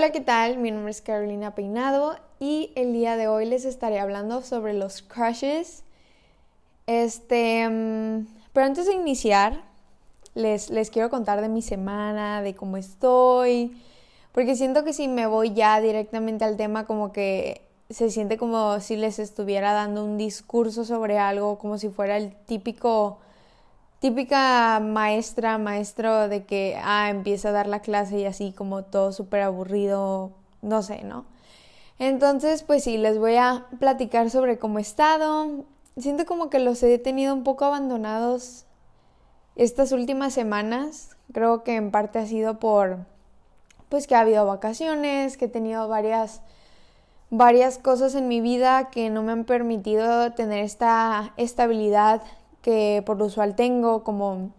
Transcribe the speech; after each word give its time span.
Hola, 0.00 0.12
¿qué 0.12 0.22
tal? 0.22 0.56
Mi 0.56 0.70
nombre 0.70 0.92
es 0.92 1.02
Carolina 1.02 1.54
Peinado 1.54 2.16
y 2.38 2.72
el 2.74 2.94
día 2.94 3.18
de 3.18 3.28
hoy 3.28 3.44
les 3.44 3.66
estaré 3.66 4.00
hablando 4.00 4.40
sobre 4.40 4.72
los 4.72 5.02
crushes. 5.02 5.82
Este, 6.86 7.68
mm, 7.68 8.26
pero 8.54 8.64
antes 8.64 8.86
de 8.86 8.94
iniciar, 8.94 9.62
les, 10.34 10.70
les 10.70 10.88
quiero 10.88 11.10
contar 11.10 11.42
de 11.42 11.50
mi 11.50 11.60
semana, 11.60 12.40
de 12.40 12.54
cómo 12.54 12.78
estoy, 12.78 13.76
porque 14.32 14.56
siento 14.56 14.84
que 14.84 14.94
si 14.94 15.06
me 15.06 15.26
voy 15.26 15.52
ya 15.52 15.78
directamente 15.82 16.46
al 16.46 16.56
tema, 16.56 16.86
como 16.86 17.12
que 17.12 17.60
se 17.90 18.08
siente 18.08 18.38
como 18.38 18.80
si 18.80 18.96
les 18.96 19.18
estuviera 19.18 19.74
dando 19.74 20.02
un 20.02 20.16
discurso 20.16 20.86
sobre 20.86 21.18
algo, 21.18 21.58
como 21.58 21.76
si 21.76 21.90
fuera 21.90 22.16
el 22.16 22.34
típico 22.46 23.18
típica 24.00 24.80
maestra, 24.80 25.58
maestro 25.58 26.28
de 26.28 26.44
que, 26.44 26.78
ah, 26.82 27.10
empieza 27.10 27.50
a 27.50 27.52
dar 27.52 27.66
la 27.68 27.80
clase 27.80 28.18
y 28.18 28.24
así 28.24 28.52
como 28.52 28.82
todo 28.82 29.12
súper 29.12 29.42
aburrido, 29.42 30.32
no 30.62 30.82
sé, 30.82 31.04
¿no? 31.04 31.26
Entonces, 31.98 32.62
pues 32.62 32.82
sí, 32.84 32.96
les 32.96 33.18
voy 33.18 33.36
a 33.36 33.66
platicar 33.78 34.30
sobre 34.30 34.58
cómo 34.58 34.78
he 34.78 34.82
estado. 34.82 35.64
Siento 35.98 36.24
como 36.24 36.48
que 36.50 36.58
los 36.58 36.82
he 36.82 36.98
tenido 36.98 37.34
un 37.34 37.44
poco 37.44 37.66
abandonados 37.66 38.64
estas 39.54 39.92
últimas 39.92 40.32
semanas. 40.32 41.16
Creo 41.32 41.62
que 41.62 41.76
en 41.76 41.90
parte 41.90 42.18
ha 42.18 42.26
sido 42.26 42.58
por, 42.58 43.00
pues 43.90 44.06
que 44.06 44.14
ha 44.14 44.20
habido 44.20 44.46
vacaciones, 44.46 45.36
que 45.36 45.44
he 45.44 45.48
tenido 45.48 45.88
varias 45.88 46.40
varias 47.30 47.78
cosas 47.78 48.16
en 48.16 48.26
mi 48.26 48.40
vida 48.40 48.90
que 48.90 49.08
no 49.08 49.22
me 49.22 49.30
han 49.30 49.44
permitido 49.44 50.32
tener 50.32 50.64
esta 50.64 51.32
estabilidad 51.36 52.22
que 52.62 53.02
por 53.06 53.18
lo 53.18 53.26
usual 53.26 53.54
tengo, 53.54 54.04
como 54.04 54.50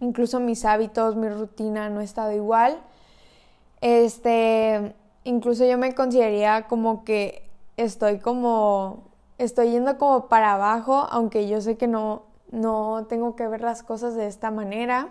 incluso 0.00 0.40
mis 0.40 0.64
hábitos, 0.64 1.16
mi 1.16 1.28
rutina 1.28 1.88
no 1.90 2.00
ha 2.00 2.04
estado 2.04 2.32
igual. 2.32 2.78
Este, 3.80 4.94
incluso 5.24 5.64
yo 5.64 5.78
me 5.78 5.94
consideraría 5.94 6.66
como 6.68 7.04
que 7.04 7.48
estoy 7.76 8.18
como, 8.18 9.04
estoy 9.38 9.70
yendo 9.70 9.98
como 9.98 10.28
para 10.28 10.54
abajo, 10.54 11.06
aunque 11.10 11.48
yo 11.48 11.60
sé 11.60 11.76
que 11.76 11.86
no, 11.86 12.22
no 12.50 13.06
tengo 13.08 13.36
que 13.36 13.46
ver 13.48 13.62
las 13.62 13.82
cosas 13.82 14.14
de 14.14 14.26
esta 14.26 14.50
manera. 14.50 15.08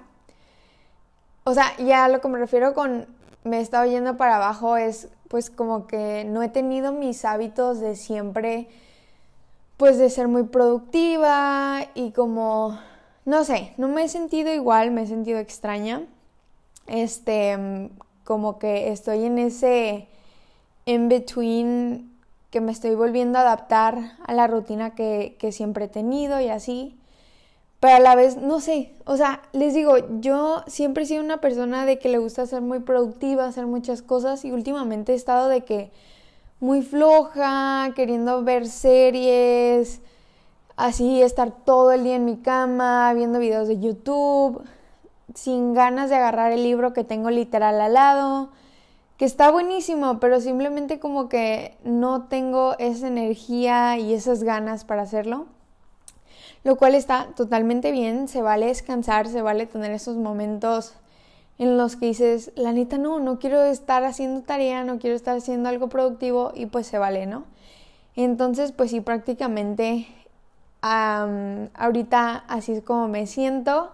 O 1.43 1.53
sea, 1.53 1.75
ya 1.77 2.07
lo 2.09 2.21
que 2.21 2.27
me 2.27 2.37
refiero 2.37 2.73
con 2.73 3.07
me 3.43 3.57
he 3.57 3.61
estado 3.61 3.85
yendo 3.85 4.17
para 4.17 4.35
abajo 4.35 4.77
es 4.77 5.09
pues 5.27 5.49
como 5.49 5.87
que 5.87 6.25
no 6.25 6.43
he 6.43 6.49
tenido 6.49 6.91
mis 6.91 7.23
hábitos 7.23 7.79
de 7.79 7.95
siempre 7.95 8.67
pues 9.79 9.97
de 9.97 10.09
ser 10.09 10.27
muy 10.27 10.43
productiva 10.43 11.87
y 11.95 12.11
como, 12.11 12.77
no 13.23 13.45
sé, 13.45 13.73
no 13.77 13.87
me 13.87 14.03
he 14.03 14.09
sentido 14.09 14.53
igual, 14.53 14.91
me 14.91 15.03
he 15.03 15.07
sentido 15.07 15.39
extraña. 15.39 16.03
Este, 16.87 17.89
como 18.25 18.59
que 18.59 18.91
estoy 18.91 19.23
en 19.23 19.39
ese 19.39 20.09
in 20.83 21.07
between 21.07 22.11
que 22.49 22.59
me 22.59 22.73
estoy 22.73 22.93
volviendo 22.93 23.39
a 23.39 23.43
adaptar 23.43 24.17
a 24.21 24.33
la 24.33 24.47
rutina 24.47 24.95
que, 24.95 25.37
que 25.39 25.53
siempre 25.53 25.85
he 25.85 25.87
tenido 25.87 26.41
y 26.41 26.49
así. 26.49 26.99
Pero 27.79 27.95
a 27.95 27.99
la 28.01 28.15
vez, 28.15 28.35
no 28.35 28.59
sé, 28.59 28.91
o 29.05 29.15
sea, 29.15 29.43
les 29.53 29.73
digo, 29.73 29.95
yo 30.19 30.65
siempre 30.67 31.03
he 31.03 31.07
sido 31.07 31.23
una 31.23 31.39
persona 31.39 31.85
de 31.85 31.99
que 31.99 32.09
le 32.09 32.17
gusta 32.17 32.45
ser 32.47 32.59
muy 32.59 32.79
productiva, 32.79 33.45
hacer 33.45 33.65
muchas 33.65 34.01
cosas 34.01 34.43
y 34.43 34.51
últimamente 34.51 35.13
he 35.13 35.15
estado 35.15 35.47
de 35.47 35.61
que 35.61 35.89
muy 36.59 36.81
floja, 36.81 37.91
queriendo 37.95 38.43
ver 38.43 38.67
series, 38.67 40.01
así 40.75 41.21
estar 41.21 41.51
todo 41.51 41.91
el 41.91 42.03
día 42.03 42.15
en 42.15 42.25
mi 42.25 42.37
cama, 42.37 43.13
viendo 43.13 43.39
videos 43.39 43.67
de 43.67 43.79
YouTube, 43.79 44.63
sin 45.33 45.73
ganas 45.73 46.09
de 46.09 46.17
agarrar 46.17 46.51
el 46.51 46.63
libro 46.63 46.93
que 46.93 47.03
tengo 47.03 47.29
literal 47.29 47.79
al 47.79 47.93
lado, 47.93 48.49
que 49.17 49.25
está 49.25 49.51
buenísimo, 49.51 50.19
pero 50.19 50.41
simplemente 50.41 50.99
como 50.99 51.29
que 51.29 51.77
no 51.83 52.23
tengo 52.23 52.77
esa 52.77 53.07
energía 53.07 53.97
y 53.97 54.13
esas 54.13 54.43
ganas 54.43 54.85
para 54.85 55.03
hacerlo. 55.03 55.47
Lo 56.63 56.75
cual 56.75 56.93
está 56.95 57.27
totalmente 57.35 57.91
bien, 57.91 58.27
se 58.27 58.41
vale 58.41 58.65
descansar, 58.65 59.27
se 59.27 59.41
vale 59.41 59.65
tener 59.65 59.91
esos 59.91 60.17
momentos 60.17 60.93
en 61.59 61.77
los 61.77 61.97
que 61.97 62.07
dices, 62.07 62.51
la 62.55 62.71
neta 62.71 62.97
no, 62.97 63.19
no 63.19 63.37
quiero 63.37 63.61
estar 63.63 64.05
haciendo 64.05 64.41
tarea, 64.41 64.85
no 64.85 64.97
quiero 64.97 65.15
estar 65.15 65.37
haciendo 65.37 65.67
algo 65.67 65.89
productivo 65.89 66.53
y 66.55 66.67
pues 66.67 66.87
se 66.87 66.97
vale, 66.97 67.25
¿no? 67.25 67.43
Entonces, 68.15 68.71
pues 68.71 68.91
sí, 68.91 69.01
prácticamente 69.01 70.07
ahorita 70.81 72.45
así 72.47 72.71
es 72.71 72.83
como 72.83 73.09
me 73.09 73.27
siento. 73.27 73.91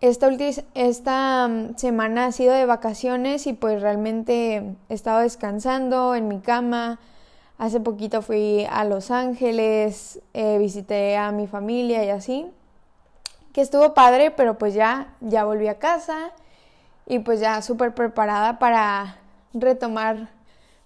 Esta, 0.00 0.30
esta 0.74 1.50
semana 1.76 2.26
ha 2.26 2.32
sido 2.32 2.54
de 2.54 2.64
vacaciones 2.64 3.46
y 3.46 3.52
pues 3.52 3.82
realmente 3.82 4.74
he 4.88 4.94
estado 4.94 5.20
descansando 5.20 6.14
en 6.14 6.28
mi 6.28 6.40
cama. 6.40 6.98
Hace 7.58 7.80
poquito 7.80 8.22
fui 8.22 8.66
a 8.70 8.84
Los 8.84 9.10
Ángeles, 9.10 10.20
eh, 10.32 10.56
visité 10.58 11.16
a 11.18 11.30
mi 11.30 11.46
familia 11.46 12.04
y 12.04 12.08
así. 12.08 12.46
Que 13.52 13.60
estuvo 13.60 13.92
padre, 13.92 14.30
pero 14.30 14.56
pues 14.56 14.72
ya, 14.74 15.14
ya 15.20 15.44
volví 15.44 15.68
a 15.68 15.78
casa 15.78 16.32
y 17.06 17.20
pues 17.20 17.40
ya 17.40 17.62
súper 17.62 17.94
preparada 17.94 18.58
para 18.58 19.18
retomar 19.54 20.28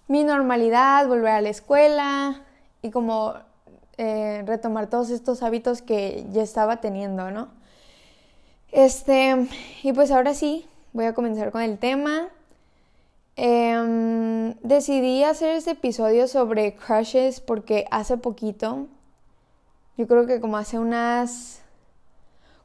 mi 0.07 0.23
normalidad, 0.23 1.07
volver 1.07 1.31
a 1.31 1.41
la 1.41 1.49
escuela 1.49 2.41
y 2.81 2.91
como 2.91 3.33
eh, 3.97 4.43
retomar 4.45 4.87
todos 4.87 5.09
estos 5.09 5.43
hábitos 5.43 5.81
que 5.81 6.25
ya 6.31 6.43
estaba 6.43 6.77
teniendo, 6.77 7.31
¿no? 7.31 7.49
Este, 8.71 9.47
y 9.83 9.93
pues 9.93 10.11
ahora 10.11 10.33
sí, 10.33 10.65
voy 10.93 11.05
a 11.05 11.13
comenzar 11.13 11.51
con 11.51 11.61
el 11.61 11.77
tema. 11.77 12.29
Em, 13.35 14.53
decidí 14.61 15.23
hacer 15.23 15.55
este 15.55 15.71
episodio 15.71 16.27
sobre 16.27 16.75
crushes 16.75 17.41
porque 17.41 17.85
hace 17.91 18.17
poquito, 18.17 18.87
yo 19.97 20.07
creo 20.07 20.25
que 20.25 20.39
como 20.41 20.57
hace 20.57 20.77
unas 20.77 21.60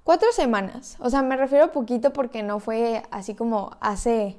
Cuatro 0.06 0.30
semanas. 0.30 0.96
O 1.00 1.10
sea, 1.10 1.22
me 1.22 1.36
refiero 1.36 1.64
a 1.64 1.72
poquito 1.72 2.12
porque 2.12 2.44
no 2.44 2.60
fue 2.60 3.02
así 3.10 3.34
como 3.34 3.72
hace 3.80 4.38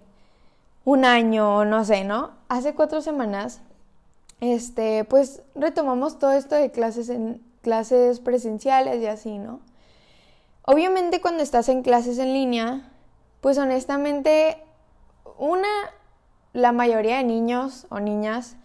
un 0.85 1.03
año, 1.03 1.65
no 1.65 1.83
sé, 1.83 2.05
¿no? 2.05 2.31
Hace 2.47 2.73
cuatro 2.73 3.01
semanas, 3.01 3.59
este, 4.39 5.03
pues 5.03 5.41
retomamos 5.55 6.19
todo 6.19 6.31
esto 6.31 6.55
de 6.55 6.71
clases 6.71 7.09
en 7.09 7.41
clases 7.63 8.21
presenciales 8.21 9.01
y 9.01 9.07
así, 9.07 9.39
¿no? 9.39 9.59
Obviamente 10.63 11.19
cuando 11.19 11.43
estás 11.43 11.67
en 11.67 11.83
clases 11.83 12.17
en 12.17 12.31
línea, 12.31 12.89
pues 13.41 13.57
honestamente, 13.57 14.63
una, 15.37 15.67
la 16.53 16.71
mayoría 16.71 17.17
de 17.17 17.25
niños 17.25 17.87
o 17.89 17.99
niñas, 17.99 18.55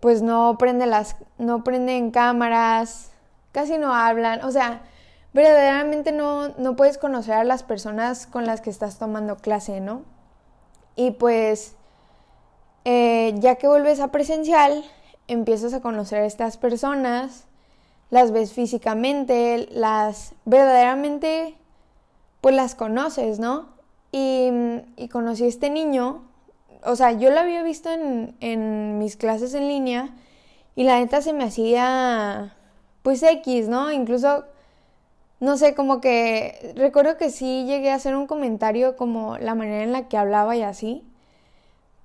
pues 0.00 0.22
no 0.22 0.58
prende 0.58 0.86
las, 0.86 1.14
no 1.38 1.62
prenden 1.62 2.10
cámaras, 2.10 3.12
casi 3.52 3.78
no 3.78 3.94
hablan, 3.94 4.44
o 4.44 4.50
sea, 4.50 4.82
verdaderamente 5.32 6.12
no, 6.12 6.48
no 6.58 6.76
puedes 6.76 6.98
conocer 6.98 7.34
a 7.34 7.44
las 7.44 7.62
personas 7.62 8.26
con 8.26 8.46
las 8.46 8.60
que 8.60 8.70
estás 8.70 8.98
tomando 8.98 9.36
clase, 9.36 9.80
¿no? 9.80 10.02
Y 10.94 11.12
pues, 11.12 11.74
eh, 12.84 13.34
ya 13.38 13.56
que 13.56 13.68
vuelves 13.68 14.00
a 14.00 14.08
presencial, 14.08 14.84
empiezas 15.28 15.72
a 15.72 15.80
conocer 15.80 16.22
a 16.22 16.26
estas 16.26 16.56
personas, 16.56 17.46
las 18.10 18.30
ves 18.30 18.52
físicamente, 18.52 19.68
las 19.72 20.34
verdaderamente, 20.44 21.56
pues 22.42 22.54
las 22.54 22.74
conoces, 22.74 23.38
¿no? 23.38 23.68
Y, 24.10 24.50
y 24.96 25.08
conocí 25.08 25.44
a 25.44 25.48
este 25.48 25.70
niño, 25.70 26.22
o 26.84 26.96
sea, 26.96 27.12
yo 27.12 27.30
lo 27.30 27.40
había 27.40 27.62
visto 27.62 27.90
en, 27.90 28.36
en 28.40 28.98
mis 28.98 29.16
clases 29.16 29.54
en 29.54 29.68
línea 29.68 30.10
y 30.74 30.84
la 30.84 30.98
neta 30.98 31.22
se 31.22 31.32
me 31.32 31.44
hacía, 31.44 32.54
pues 33.02 33.22
X, 33.22 33.68
¿no? 33.68 33.90
Incluso 33.92 34.44
no 35.42 35.56
sé, 35.56 35.74
como 35.74 36.00
que 36.00 36.72
recuerdo 36.76 37.16
que 37.16 37.28
sí 37.28 37.64
llegué 37.66 37.90
a 37.90 37.96
hacer 37.96 38.14
un 38.14 38.28
comentario 38.28 38.96
como 38.96 39.38
la 39.38 39.56
manera 39.56 39.82
en 39.82 39.90
la 39.90 40.06
que 40.06 40.16
hablaba 40.16 40.54
y 40.54 40.62
así, 40.62 41.04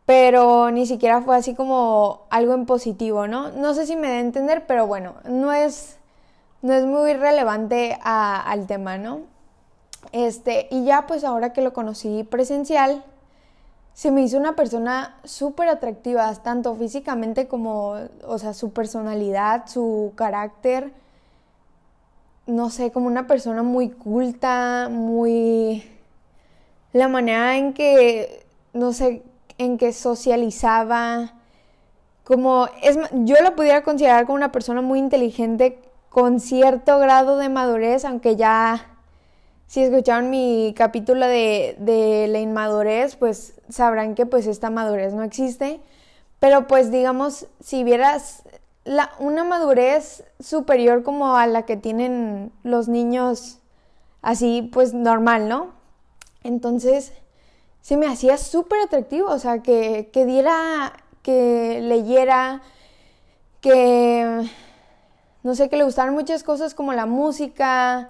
pero 0.07 0.72
ni 0.72 0.88
siquiera 0.88 1.22
fue 1.22 1.38
así 1.38 1.54
como 1.54 2.24
algo 2.31 2.56
en 2.56 2.66
positivo, 2.66 3.28
¿no? 3.28 3.51
No 3.51 3.75
sé 3.75 3.86
si 3.86 3.95
me 3.95 4.07
da 4.07 4.16
a 4.16 4.19
entender, 4.22 4.66
pero 4.66 4.88
bueno, 4.88 5.18
no 5.30 5.54
es, 5.54 5.98
no 6.63 6.74
es 6.74 6.86
muy 6.86 7.13
relevante 7.13 8.00
al 8.01 8.66
tema, 8.66 8.98
¿no? 8.98 9.19
Este, 10.13 10.68
y 10.72 10.86
ya 10.86 11.06
pues 11.06 11.24
ahora 11.24 11.54
que 11.54 11.62
lo 11.62 11.74
conocí 11.74 12.24
presencial, 12.24 13.04
se 13.94 14.10
me 14.10 14.24
hizo 14.24 14.38
una 14.38 14.56
persona 14.56 15.19
súper 15.25 15.69
atractiva, 15.69 16.33
tanto 16.38 16.74
físicamente 16.75 17.48
como, 17.48 17.98
o 18.25 18.40
sea, 18.40 18.56
su 18.56 18.72
personalidad, 18.72 19.68
su 19.68 20.13
carácter 20.16 20.92
no 22.47 22.69
sé, 22.69 22.91
como 22.91 23.07
una 23.07 23.27
persona 23.27 23.63
muy 23.63 23.89
culta, 23.89 24.89
muy... 24.89 25.83
La 26.94 27.07
manera 27.07 27.57
en 27.57 27.73
que, 27.73 28.45
no 28.73 28.94
sé, 28.94 29.23
en 29.57 29.77
que 29.77 29.94
socializaba, 29.94 31.33
como, 32.23 32.69
es, 32.81 32.97
yo 33.11 33.35
lo 33.44 33.55
pudiera 33.55 33.83
considerar 33.83 34.25
como 34.25 34.35
una 34.35 34.51
persona 34.51 34.81
muy 34.81 34.99
inteligente 34.99 35.79
con 36.09 36.39
cierto 36.39 36.97
grado 36.99 37.38
de 37.38 37.49
madurez, 37.49 38.05
aunque 38.05 38.35
ya, 38.35 38.97
si 39.67 39.83
escucharon 39.83 40.29
mi 40.29 40.73
capítulo 40.75 41.27
de, 41.27 41.75
de 41.79 42.27
la 42.29 42.39
inmadurez, 42.39 43.15
pues 43.17 43.53
sabrán 43.69 44.15
que 44.15 44.25
pues 44.25 44.47
esta 44.47 44.69
madurez 44.69 45.13
no 45.13 45.23
existe. 45.23 45.81
Pero 46.39 46.67
pues 46.67 46.91
digamos, 46.91 47.47
si 47.59 47.83
vieras 47.83 48.44
una 49.19 49.44
madurez 49.44 50.24
superior 50.39 51.04
como 51.04 51.36
a 51.36 51.48
la 51.48 51.66
que 51.66 51.78
tienen 51.78 52.51
los 52.63 52.88
niños 52.88 53.60
así 54.22 54.69
pues 54.74 54.94
normal, 54.94 55.50
¿no? 55.50 55.74
Entonces 56.44 57.13
se 57.81 57.98
me 57.98 58.07
hacía 58.07 58.38
súper 58.38 58.80
atractivo, 58.81 59.30
o 59.30 59.39
sea, 59.39 59.62
que, 59.62 60.10
que 60.12 60.25
diera, 60.25 60.94
que 61.22 61.80
leyera, 61.81 62.62
que 63.62 64.50
no 65.44 65.56
sé, 65.56 65.69
que 65.69 65.78
le 65.78 65.86
gustaran 65.86 66.13
muchas 66.13 66.44
cosas 66.44 66.74
como 66.74 66.92
la 66.94 67.06
música 67.06 68.10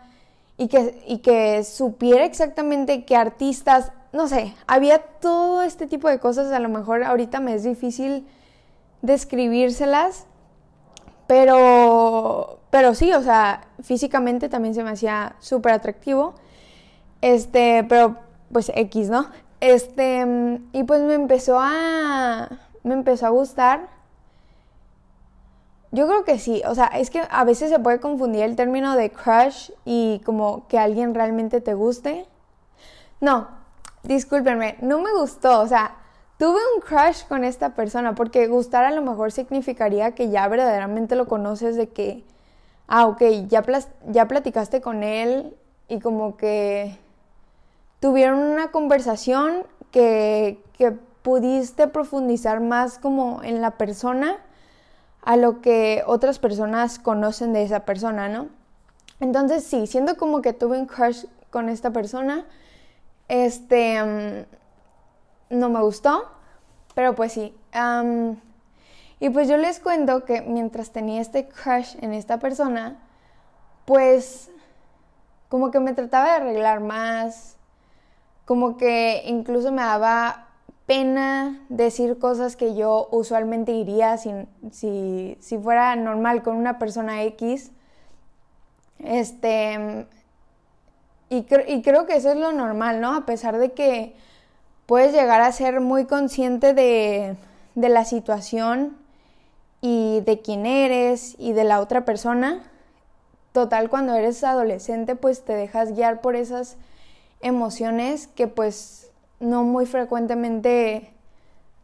y 0.57 0.67
que, 0.67 1.03
y 1.07 1.19
que 1.19 1.63
supiera 1.63 2.25
exactamente 2.25 3.05
qué 3.05 3.15
artistas, 3.15 3.91
no 4.11 4.27
sé, 4.27 4.55
había 4.65 4.99
todo 4.99 5.61
este 5.61 5.85
tipo 5.85 6.09
de 6.09 6.19
cosas, 6.19 6.51
a 6.51 6.59
lo 6.59 6.69
mejor 6.69 7.03
ahorita 7.03 7.39
me 7.39 7.53
es 7.53 7.63
difícil 7.63 8.25
describírselas, 9.03 10.25
pero, 11.27 12.59
pero 12.69 12.93
sí, 12.95 13.13
o 13.13 13.21
sea, 13.21 13.67
físicamente 13.81 14.49
también 14.49 14.73
se 14.73 14.83
me 14.83 14.91
hacía 14.91 15.35
súper 15.39 15.73
atractivo, 15.73 16.35
este, 17.21 17.85
pero 17.87 18.17
pues 18.51 18.71
X, 18.73 19.09
¿no? 19.09 19.27
Este, 19.59 20.25
y 20.71 20.83
pues 20.83 21.01
me 21.01 21.13
empezó 21.13 21.59
a, 21.59 22.49
me 22.83 22.93
empezó 22.93 23.25
a 23.25 23.29
gustar 23.29 23.97
yo 25.91 26.05
creo 26.07 26.25
que 26.25 26.37
sí, 26.37 26.61
o 26.67 26.75
sea, 26.75 26.87
es 26.87 27.09
que 27.09 27.23
a 27.29 27.43
veces 27.43 27.69
se 27.69 27.79
puede 27.79 27.99
confundir 27.99 28.43
el 28.43 28.55
término 28.55 28.95
de 28.95 29.09
crush 29.09 29.71
y 29.85 30.21
como 30.25 30.67
que 30.67 30.77
alguien 30.77 31.15
realmente 31.15 31.61
te 31.61 31.73
guste. 31.73 32.25
No, 33.21 33.47
discúlpenme, 34.03 34.77
no 34.81 34.99
me 35.01 35.13
gustó, 35.13 35.61
o 35.61 35.67
sea, 35.67 35.95
tuve 36.37 36.59
un 36.75 36.81
crush 36.81 37.25
con 37.27 37.43
esta 37.43 37.75
persona 37.75 38.15
porque 38.15 38.47
gustar 38.47 38.85
a 38.85 38.91
lo 38.91 39.01
mejor 39.01 39.31
significaría 39.31 40.13
que 40.13 40.29
ya 40.29 40.47
verdaderamente 40.47 41.15
lo 41.15 41.27
conoces 41.27 41.75
de 41.75 41.89
que, 41.89 42.23
ah, 42.87 43.07
ok, 43.07 43.21
ya, 43.47 43.63
ya 44.07 44.27
platicaste 44.27 44.81
con 44.81 45.03
él 45.03 45.55
y 45.87 45.99
como 45.99 46.37
que 46.37 46.97
tuvieron 47.99 48.39
una 48.39 48.71
conversación 48.71 49.63
que, 49.91 50.61
que 50.77 50.91
pudiste 50.91 51.87
profundizar 51.87 52.59
más 52.59 52.99
como 52.99 53.41
en 53.43 53.61
la 53.61 53.71
persona 53.71 54.37
a 55.23 55.35
lo 55.35 55.61
que 55.61 56.03
otras 56.05 56.39
personas 56.39 56.99
conocen 56.99 57.51
de 57.51 57.63
esa 57.63 57.81
persona, 57.81 58.29
¿no? 58.29 58.47
Entonces 59.19 59.63
sí, 59.63 59.87
siendo 59.87 60.15
como 60.15 60.41
que 60.41 60.53
tuve 60.53 60.79
un 60.79 60.85
crush 60.85 61.25
con 61.49 61.67
esta 61.67 61.91
persona, 61.91 62.45
este, 63.27 64.01
mm, 64.03 64.45
no 65.49 65.69
me 65.69 65.81
gustó, 65.81 66.29
pero 66.95 67.15
pues 67.15 67.33
sí. 67.33 67.55
y 69.19 69.29
pues 69.29 69.47
yo 69.47 69.57
les 69.57 69.79
cuento 69.79 70.25
que 70.25 70.41
mientras 70.41 70.91
tenía 70.91 71.21
este 71.21 71.47
crush 71.47 71.95
en 72.01 72.13
esta 72.13 72.39
persona, 72.39 72.99
pues 73.85 74.49
como 75.49 75.71
que 75.71 75.79
me 75.79 75.93
trataba 75.93 76.25
de 76.25 76.31
arreglar 76.31 76.79
más, 76.79 77.57
como 78.45 78.77
que 78.77 79.23
incluso 79.25 79.71
me 79.71 79.81
daba 79.81 80.47
pena 80.85 81.59
decir 81.69 82.17
cosas 82.17 82.55
que 82.55 82.75
yo 82.75 83.09
usualmente 83.11 83.73
diría 83.73 84.17
si, 84.17 84.31
si, 84.71 85.57
fuera 85.61 85.95
normal 85.95 86.43
con 86.43 86.55
una 86.55 86.79
persona 86.79 87.23
X. 87.23 87.71
Este, 88.99 90.07
y, 91.29 91.45
y, 91.67 91.81
creo 91.81 92.05
que 92.05 92.15
eso 92.15 92.31
es 92.31 92.37
lo 92.37 92.53
normal, 92.53 93.01
¿no? 93.01 93.15
A 93.15 93.25
pesar 93.25 93.57
de 93.57 93.73
que 93.73 94.15
puedes 94.87 95.13
llegar 95.13 95.41
a 95.41 95.51
ser 95.51 95.79
muy 95.79 96.05
consciente 96.05 96.73
de, 96.73 97.35
de 97.75 97.89
la 97.89 98.03
situación 98.05 98.97
y 99.81 100.21
de 100.21 100.41
quién 100.41 100.65
eres 100.65 101.35
y 101.37 101.53
de 101.53 101.63
la 101.63 101.79
otra 101.79 102.03
persona. 102.05 102.63
Total, 103.51 103.89
cuando 103.89 104.15
eres 104.15 104.43
adolescente, 104.43 105.15
pues 105.15 105.45
te 105.45 105.53
dejas 105.53 105.93
guiar 105.93 106.21
por 106.21 106.35
esas 106.35 106.77
emociones 107.41 108.27
que 108.27 108.47
pues 108.47 109.11
no 109.39 109.63
muy 109.63 109.85
frecuentemente 109.85 111.13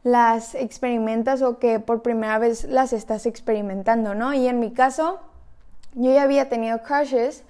las 0.04 0.56
experimentas 0.56 1.42
o 1.42 1.60
que 1.60 1.80
por 1.80 2.02
primera 2.02 2.38
vez 2.38 2.66
las 2.66 2.94
estás 2.94 3.26
experimentando, 3.26 4.16
¿no? 4.16 4.34
Y 4.34 4.48
en 4.48 4.60
mi 4.60 4.72
caso, 4.72 5.20
yo 5.94 6.12
ya 6.12 6.24
había 6.24 6.50
tenido 6.50 6.82
crushes, 6.84 7.44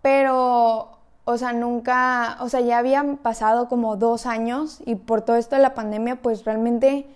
pero, 0.00 0.98
o 1.24 1.36
sea, 1.36 1.52
nunca, 1.52 2.36
o 2.40 2.48
sea, 2.48 2.60
ya 2.60 2.78
habían 2.78 3.16
pasado 3.16 3.68
como 3.68 3.96
dos 3.96 4.26
años 4.26 4.80
y 4.84 4.96
por 4.96 5.22
todo 5.22 5.36
esto 5.36 5.56
de 5.56 5.62
la 5.62 5.74
pandemia, 5.74 6.16
pues 6.16 6.44
realmente, 6.44 7.06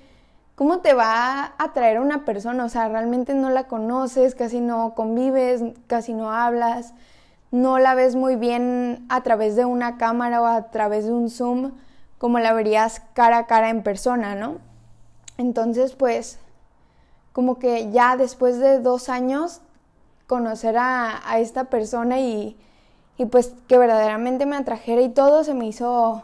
¿cómo 0.55 0.79
te 0.79 0.95
va 0.95 1.45
a 1.45 1.55
atraer 1.59 2.01
una 2.01 2.25
persona? 2.25 2.65
O 2.65 2.69
sea, 2.69 2.89
realmente 2.89 3.35
no 3.35 3.51
la 3.51 3.65
conoces, 3.65 4.35
casi 4.35 4.61
no 4.61 4.95
convives, 4.95 5.63
casi 5.87 6.15
no 6.15 6.31
hablas, 6.33 6.95
no 7.51 7.79
la 7.79 7.95
ves 7.95 8.17
muy 8.17 8.37
bien 8.37 9.07
a 9.09 9.23
través 9.23 9.57
de 9.57 9.65
una 9.65 9.97
cámara 9.97 10.41
o 10.43 10.47
a 10.47 10.71
través 10.71 11.07
de 11.07 11.13
un 11.13 11.31
Zoom 11.31 11.73
como 12.19 12.39
la 12.39 12.53
verías 12.53 13.03
cara 13.13 13.39
a 13.39 13.47
cara 13.47 13.71
en 13.71 13.83
persona, 13.83 14.35
¿no? 14.35 14.59
Entonces, 15.39 15.95
pues, 15.95 16.39
como 17.33 17.59
que 17.59 17.91
ya 17.91 18.17
después 18.17 18.59
de 18.59 18.81
dos 18.81 19.09
años, 19.09 19.61
conocer 20.27 20.77
a, 20.79 21.21
esta 21.39 21.65
persona 21.65 22.19
y, 22.19 22.57
y, 23.19 23.27
pues 23.27 23.55
que 23.69 23.79
verdaderamente 23.79 24.47
me 24.47 24.57
atrajera 24.57 25.03
y 25.03 25.09
todo 25.09 25.45
se 25.45 25.55
me 25.55 25.67
hizo, 25.67 26.23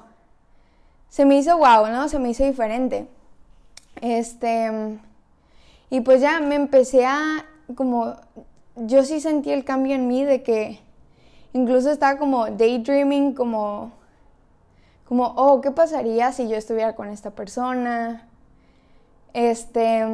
se 1.08 1.24
me 1.24 1.36
hizo 1.36 1.56
wow, 1.58 1.86
¿no? 1.88 2.08
Se 2.08 2.18
me 2.18 2.30
hizo 2.30 2.44
diferente. 2.44 3.06
Este, 4.00 4.98
y 5.90 6.00
pues 6.00 6.20
ya 6.20 6.40
me 6.40 6.54
empecé 6.54 7.06
a, 7.06 7.44
como, 7.74 8.14
yo 8.76 9.04
sí 9.04 9.20
sentí 9.20 9.50
el 9.50 9.64
cambio 9.64 9.94
en 9.94 10.08
mí 10.08 10.24
de 10.24 10.42
que 10.42 10.80
incluso 11.52 11.90
estaba 11.90 12.18
como 12.18 12.46
daydreaming, 12.46 13.34
como 13.34 13.92
como, 15.12 15.34
oh, 15.36 15.60
¿qué 15.60 15.70
pasaría 15.70 16.32
si 16.32 16.48
yo 16.48 16.56
estuviera 16.56 16.94
con 16.94 17.10
esta 17.10 17.32
persona? 17.32 18.26
Este, 19.34 20.06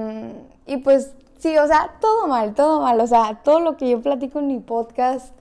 y 0.66 0.78
pues 0.78 1.12
sí, 1.38 1.56
o 1.56 1.68
sea, 1.68 1.94
todo 2.00 2.26
mal, 2.26 2.52
todo 2.56 2.80
mal, 2.80 3.00
o 3.00 3.06
sea, 3.06 3.40
todo 3.44 3.60
lo 3.60 3.76
que 3.76 3.88
yo 3.88 4.00
platico 4.00 4.40
en 4.40 4.48
mi 4.48 4.58
podcast, 4.58 5.32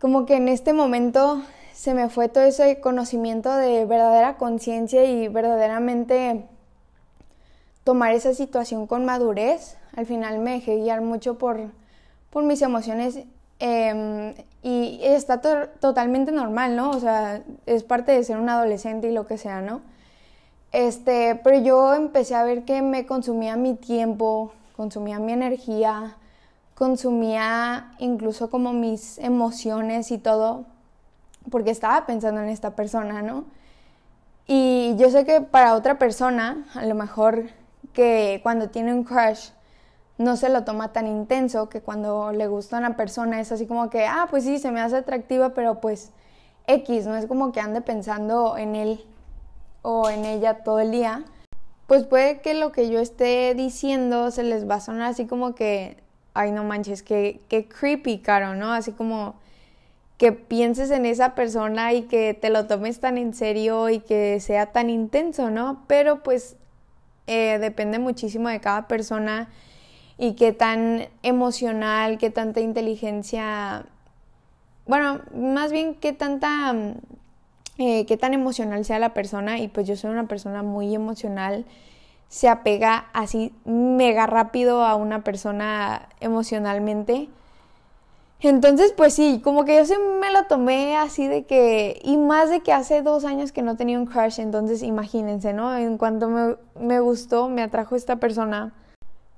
como 0.00 0.26
que 0.26 0.36
en 0.36 0.48
este 0.48 0.72
momento 0.72 1.42
se 1.72 1.94
me 1.94 2.08
fue 2.08 2.28
todo 2.28 2.44
ese 2.44 2.80
conocimiento 2.80 3.54
de 3.54 3.84
verdadera 3.84 4.36
conciencia 4.36 5.04
y 5.04 5.28
verdaderamente 5.28 6.44
tomar 7.84 8.12
esa 8.12 8.34
situación 8.34 8.86
con 8.86 9.04
madurez. 9.04 9.76
Al 9.96 10.06
final 10.06 10.38
me 10.38 10.52
dejé 10.52 10.76
guiar 10.76 11.00
mucho 11.00 11.38
por, 11.38 11.70
por 12.30 12.44
mis 12.44 12.62
emociones 12.62 13.24
Em, 13.60 14.34
y 14.62 15.00
está 15.02 15.40
totalmente 15.40 16.30
normal, 16.30 16.76
¿no? 16.76 16.90
O 16.90 17.00
sea, 17.00 17.42
es 17.66 17.82
parte 17.82 18.12
de 18.12 18.22
ser 18.22 18.38
un 18.38 18.48
adolescente 18.48 19.08
y 19.08 19.12
lo 19.12 19.26
que 19.26 19.36
sea, 19.38 19.62
¿no? 19.62 19.80
Este, 20.72 21.40
pero 21.42 21.58
yo 21.58 21.94
empecé 21.94 22.34
a 22.34 22.44
ver 22.44 22.64
que 22.64 22.82
me 22.82 23.06
consumía 23.06 23.56
mi 23.56 23.74
tiempo, 23.74 24.52
consumía 24.76 25.18
mi 25.18 25.32
energía, 25.32 26.16
consumía 26.78 27.90
incluso 27.98 28.50
como 28.50 28.72
mis 28.72 29.18
emociones 29.18 30.12
y 30.12 30.18
todo, 30.18 30.64
porque 31.50 31.72
estaba 31.72 32.06
pensando 32.06 32.40
en 32.40 32.48
esta 32.48 32.76
persona, 32.76 33.20
¿no? 33.20 33.46
Y 34.46 34.94
yo 34.96 35.10
sé 35.10 35.24
que 35.24 35.40
para 35.40 35.74
otra 35.74 35.98
persona, 35.98 36.64
a 36.74 36.86
lo 36.86 36.94
mejor 36.94 37.46
que 37.92 38.38
cuando 38.44 38.70
tiene 38.70 38.94
un 38.94 39.02
crush, 39.02 39.50
no 40.18 40.36
se 40.36 40.50
lo 40.50 40.62
toma 40.62 40.92
tan 40.92 41.08
intenso 41.08 41.68
que 41.68 41.80
cuando 41.80 42.30
le 42.30 42.46
gusta 42.46 42.76
a 42.76 42.78
una 42.78 42.96
persona 42.96 43.40
es 43.40 43.50
así 43.50 43.66
como 43.66 43.90
que, 43.90 44.06
ah, 44.06 44.28
pues 44.30 44.44
sí, 44.44 44.60
se 44.60 44.70
me 44.70 44.80
hace 44.80 44.98
atractiva, 44.98 45.54
pero 45.54 45.80
pues 45.80 46.12
X, 46.68 47.06
no 47.06 47.16
es 47.16 47.26
como 47.26 47.50
que 47.50 47.58
ande 47.58 47.80
pensando 47.80 48.56
en 48.56 48.76
él 48.76 49.04
o 49.82 50.08
en 50.08 50.24
ella 50.24 50.62
todo 50.62 50.78
el 50.78 50.92
día. 50.92 51.24
Pues 51.88 52.04
puede 52.04 52.40
que 52.40 52.54
lo 52.54 52.70
que 52.70 52.88
yo 52.88 53.00
esté 53.00 53.54
diciendo 53.54 54.30
se 54.30 54.44
les 54.44 54.68
va 54.68 54.76
a 54.76 54.80
sonar 54.80 55.10
así 55.10 55.26
como 55.26 55.56
que, 55.56 56.06
ay, 56.38 56.52
no 56.52 56.62
manches, 56.62 57.02
que, 57.02 57.40
que 57.48 57.66
creepy, 57.66 58.18
caro, 58.18 58.54
¿no? 58.54 58.72
Así 58.72 58.92
como 58.92 59.34
que 60.18 60.32
pienses 60.32 60.90
en 60.90 61.04
esa 61.04 61.34
persona 61.34 61.92
y 61.92 62.02
que 62.02 62.34
te 62.34 62.50
lo 62.50 62.66
tomes 62.66 63.00
tan 63.00 63.18
en 63.18 63.34
serio 63.34 63.88
y 63.88 63.98
que 64.00 64.38
sea 64.40 64.66
tan 64.66 64.88
intenso, 64.88 65.50
¿no? 65.50 65.84
Pero 65.88 66.22
pues 66.22 66.56
eh, 67.26 67.58
depende 67.60 67.98
muchísimo 67.98 68.48
de 68.48 68.60
cada 68.60 68.88
persona 68.88 69.48
y 70.16 70.34
qué 70.34 70.52
tan 70.52 71.08
emocional, 71.22 72.18
qué 72.18 72.30
tanta 72.30 72.60
inteligencia, 72.60 73.86
bueno, 74.86 75.20
más 75.34 75.72
bien 75.72 75.94
qué 75.94 76.12
tanta, 76.12 76.74
eh, 77.78 78.06
qué 78.06 78.16
tan 78.16 78.32
emocional 78.32 78.84
sea 78.84 78.98
la 78.98 79.12
persona 79.12 79.58
y 79.58 79.68
pues 79.68 79.86
yo 79.88 79.96
soy 79.96 80.10
una 80.10 80.26
persona 80.26 80.62
muy 80.62 80.94
emocional, 80.94 81.64
se 82.28 82.48
apega 82.48 83.06
así 83.12 83.54
mega 83.64 84.26
rápido 84.26 84.84
a 84.84 84.94
una 84.96 85.24
persona 85.24 86.08
emocionalmente. 86.20 87.28
Entonces, 88.40 88.92
pues 88.96 89.14
sí, 89.14 89.40
como 89.42 89.64
que 89.64 89.76
yo 89.76 89.84
se 89.84 89.98
me 89.98 90.32
lo 90.32 90.44
tomé 90.44 90.96
así 90.96 91.26
de 91.26 91.44
que, 91.44 92.00
y 92.04 92.16
más 92.16 92.50
de 92.50 92.60
que 92.60 92.72
hace 92.72 93.02
dos 93.02 93.24
años 93.24 93.50
que 93.50 93.62
no 93.62 93.76
tenía 93.76 93.98
un 93.98 94.06
crush, 94.06 94.38
entonces 94.38 94.82
imagínense, 94.84 95.52
¿no? 95.52 95.76
En 95.76 95.98
cuanto 95.98 96.28
me, 96.28 96.56
me 96.78 97.00
gustó, 97.00 97.48
me 97.48 97.62
atrajo 97.62 97.96
esta 97.96 98.16
persona, 98.16 98.72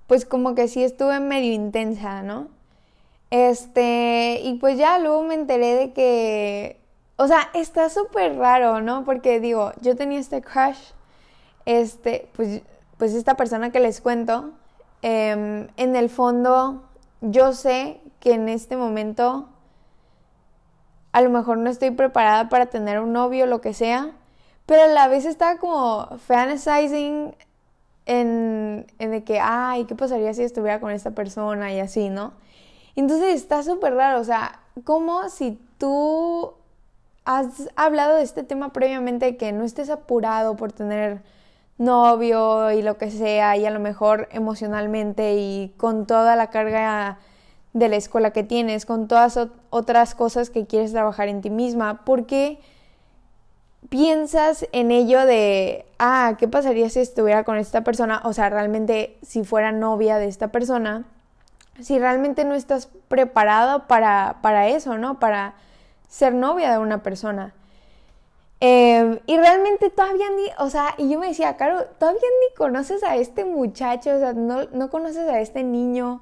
pues 0.07 0.27
como 0.27 0.55
que 0.55 0.69
sí 0.69 0.83
estuve 0.85 1.19
medio 1.21 1.53
intensa, 1.53 2.23
¿no? 2.23 2.49
Este, 3.31 4.41
y 4.43 4.55
pues 4.55 4.77
ya 4.77 4.99
luego 4.99 5.23
me 5.23 5.35
enteré 5.35 5.77
de 5.77 5.93
que, 5.93 6.81
o 7.17 7.27
sea, 7.27 7.49
está 7.55 7.89
súper 7.89 8.37
raro, 8.37 8.83
¿no? 8.83 9.05
Porque 9.05 9.41
digo, 9.41 9.73
yo 9.81 9.97
tenía 9.97 10.19
este 10.19 10.43
crush, 10.43 10.79
este, 11.65 12.29
pues, 12.35 12.63
pues 13.01 13.15
esta 13.15 13.35
persona 13.35 13.73
que 13.73 13.81
les 13.81 14.03
cuento, 14.03 14.51
em, 15.01 15.69
en 15.79 15.97
el 15.97 16.11
fondo 16.11 16.85
yo 17.23 17.55
sé 17.55 17.99
que 18.21 18.35
en 18.35 18.51
este 18.51 18.77
momento 18.77 19.49
a 21.13 21.23
lo 21.23 21.31
mejor 21.31 21.57
no 21.57 21.71
estoy 21.71 21.93
preparada 21.93 22.51
para 22.51 22.67
tener 22.67 23.01
un 23.01 23.15
novio, 23.15 23.47
lo 23.47 23.63
que 23.63 23.73
sea, 23.73 24.11
pero 24.67 24.83
a 24.83 24.87
la 24.87 25.09
vez 25.09 25.25
estaba 25.25 25.57
como 25.57 26.09
fantasizing 26.19 27.35
en, 28.05 28.87
en 28.99 29.11
de 29.11 29.25
que, 29.25 29.41
ay, 29.41 29.87
¿qué 29.87 29.95
pasaría 29.95 30.35
si 30.35 30.43
estuviera 30.43 30.79
con 30.79 30.91
esta 30.91 31.13
persona 31.13 31.73
y 31.73 31.81
así, 31.81 32.11
¿no? 32.11 32.35
Entonces 32.97 33.35
está 33.35 33.63
súper 33.63 33.95
raro, 33.95 34.21
o 34.21 34.25
sea, 34.25 34.61
como 34.85 35.31
si 35.31 35.59
tú 35.79 36.53
has 37.25 37.71
hablado 37.77 38.17
de 38.17 38.25
este 38.25 38.43
tema 38.43 38.75
previamente, 38.75 39.39
que 39.39 39.53
no 39.53 39.65
estés 39.65 39.89
apurado 39.89 40.57
por 40.57 40.71
tener 40.71 41.23
novio 41.81 42.71
y 42.71 42.83
lo 42.83 42.99
que 42.99 43.11
sea, 43.11 43.57
y 43.57 43.67
a 43.67 43.71
lo 43.71 43.81
mejor 43.81 44.29
emocionalmente 44.31 45.35
y 45.35 45.73
con 45.79 46.07
toda 46.07 46.37
la 46.37 46.51
carga 46.51 47.19
de 47.73 47.89
la 47.89 47.97
escuela 47.97 48.33
que 48.33 48.45
tienes, 48.45 48.85
con 48.85 49.09
todas 49.09 49.39
otras 49.71 50.15
cosas 50.15 50.51
que 50.51 50.67
quieres 50.67 50.93
trabajar 50.93 51.29
en 51.29 51.41
ti 51.41 51.51
misma, 51.51 52.05
porque 52.05 52.61
piensas 53.89 54.67
en 54.73 54.91
ello 54.91 55.25
de, 55.25 55.87
ah, 55.99 56.35
¿qué 56.39 56.49
pasaría 56.49 56.91
si 56.91 57.01
estuviera 57.01 57.45
con 57.45 57.57
esta 57.57 57.83
persona? 57.83 58.21
O 58.25 58.35
sea, 58.35 58.51
realmente 58.51 59.17
si 59.23 59.43
fuera 59.43 59.73
novia 59.73 60.19
de 60.19 60.27
esta 60.27 60.49
persona, 60.49 61.05
si 61.81 61.99
realmente 61.99 62.45
no 62.45 62.55
estás 62.55 62.89
preparado 63.09 63.87
para, 63.87 64.37
para 64.43 64.69
eso, 64.69 64.99
¿no? 64.99 65.19
Para 65.19 65.55
ser 66.09 66.35
novia 66.35 66.71
de 66.73 66.79
una 66.79 67.03
persona. 67.03 67.55
Em, 68.63 69.21
y 69.27 69.39
realmente 69.39 69.89
todavía 69.89 70.27
ni, 70.37 70.45
o 70.59 70.69
sea, 70.69 70.95
y 70.99 71.09
yo 71.09 71.19
me 71.19 71.29
decía, 71.29 71.57
Caro, 71.57 71.87
todavía 71.99 72.21
ni 72.21 72.55
conoces 72.55 73.03
a 73.03 73.17
este 73.17 73.47
muchacho, 73.47 74.15
o 74.15 74.19
sea, 74.19 74.35
no, 74.35 74.65
no 74.67 74.91
conoces 74.91 75.29
a 75.31 75.41
este 75.41 75.65
niño, 75.65 76.21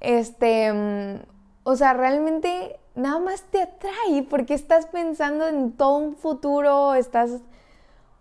este, 0.00 0.72
mm, 0.72 1.22
o 1.64 1.74
sea, 1.76 1.92
realmente 1.94 2.78
nada 2.94 3.18
más 3.18 3.42
te 3.50 3.62
atrae 3.62 4.22
porque 4.30 4.54
estás 4.54 4.86
pensando 4.86 5.48
en 5.48 5.72
todo 5.72 5.96
un 5.96 6.16
futuro, 6.16 6.94
estás, 6.94 7.40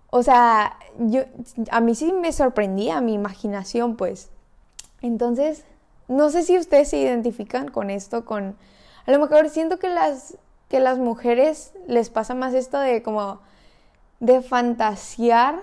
o 0.10 0.24
sea, 0.24 0.78
yo, 0.98 1.22
a 1.70 1.82
mí 1.82 1.94
sí 1.94 2.12
me 2.14 2.32
sorprendía 2.34 3.00
mi 3.02 3.14
imaginación, 3.14 3.96
pues. 3.96 4.30
Entonces, 5.02 5.66
no 6.08 6.30
sé 6.30 6.44
si 6.44 6.58
ustedes 6.58 6.90
se 6.90 6.98
identifican 6.98 7.70
con 7.70 7.90
esto, 7.92 8.26
con, 8.26 8.56
a 9.06 9.12
lo 9.12 9.20
mejor 9.20 9.50
siento 9.50 9.80
que 9.80 9.90
las, 9.90 10.38
que 10.68 10.80
las 10.80 10.98
mujeres 10.98 11.74
les 11.88 12.10
pasa 12.10 12.34
más 12.36 12.54
esto 12.54 12.80
de 12.80 13.04
como, 13.04 13.40
de 14.22 14.42
fantasear 14.42 15.56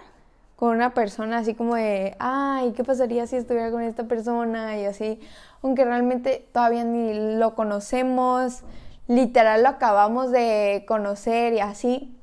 con 0.56 0.74
una 0.74 0.92
persona, 0.92 1.38
así 1.38 1.54
como 1.54 1.76
de, 1.76 2.16
ay, 2.18 2.72
¿qué 2.72 2.82
pasaría 2.82 3.26
si 3.28 3.36
estuviera 3.36 3.70
con 3.70 3.82
esta 3.82 4.04
persona? 4.04 4.76
Y 4.76 4.84
así, 4.84 5.20
aunque 5.62 5.84
realmente 5.84 6.46
todavía 6.52 6.82
ni 6.82 7.38
lo 7.38 7.54
conocemos, 7.54 8.64
literal 9.06 9.62
lo 9.62 9.68
acabamos 9.68 10.32
de 10.32 10.84
conocer 10.88 11.52
y 11.54 11.60
así. 11.60 12.14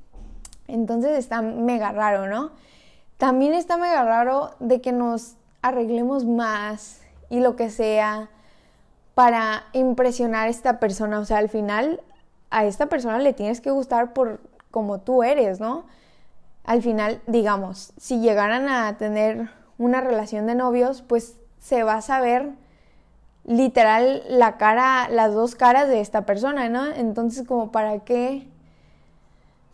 Entonces 0.68 1.18
está 1.18 1.42
mega 1.42 1.94
raro, 1.94 2.28
¿no? 2.28 2.52
También 3.18 3.54
está 3.54 3.78
mega 3.78 4.04
raro 4.04 4.52
de 4.60 4.82
que 4.82 4.92
nos 4.92 5.38
arreglemos 5.62 6.26
más 6.26 7.00
y 7.30 7.40
lo 7.40 7.56
que 7.56 7.70
sea 7.70 8.30
para 9.14 9.64
impresionar 9.72 10.48
a 10.48 10.50
esta 10.50 10.82
persona. 10.82 11.20
O 11.20 11.26
sea, 11.26 11.38
al 11.38 11.48
final 11.48 12.02
a 12.50 12.66
esta 12.66 12.88
persona 12.88 13.20
le 13.20 13.32
tienes 13.32 13.62
que 13.62 13.72
gustar 13.72 14.12
por 14.12 14.42
como 14.70 15.00
tú 15.00 15.24
eres, 15.24 15.62
¿no? 15.62 15.86
Al 16.66 16.82
final, 16.82 17.22
digamos, 17.28 17.94
si 17.98 18.20
llegaran 18.20 18.68
a 18.68 18.98
tener 18.98 19.50
una 19.78 20.02
relación 20.02 20.48
de 20.48 20.56
novios, 20.56 21.02
pues 21.02 21.38
se 21.60 21.84
va 21.84 21.96
a 21.96 22.02
saber 22.02 22.50
literal 23.46 24.24
la 24.28 24.58
cara, 24.58 25.08
las 25.10 25.34
dos 25.34 25.56
caras 25.56 25.88
de 25.88 26.02
esta 26.02 26.26
persona, 26.26 26.70
¿no? 26.70 26.88
Entonces, 26.88 27.48
como 27.48 27.72
para 27.72 28.00
qué 28.00 28.48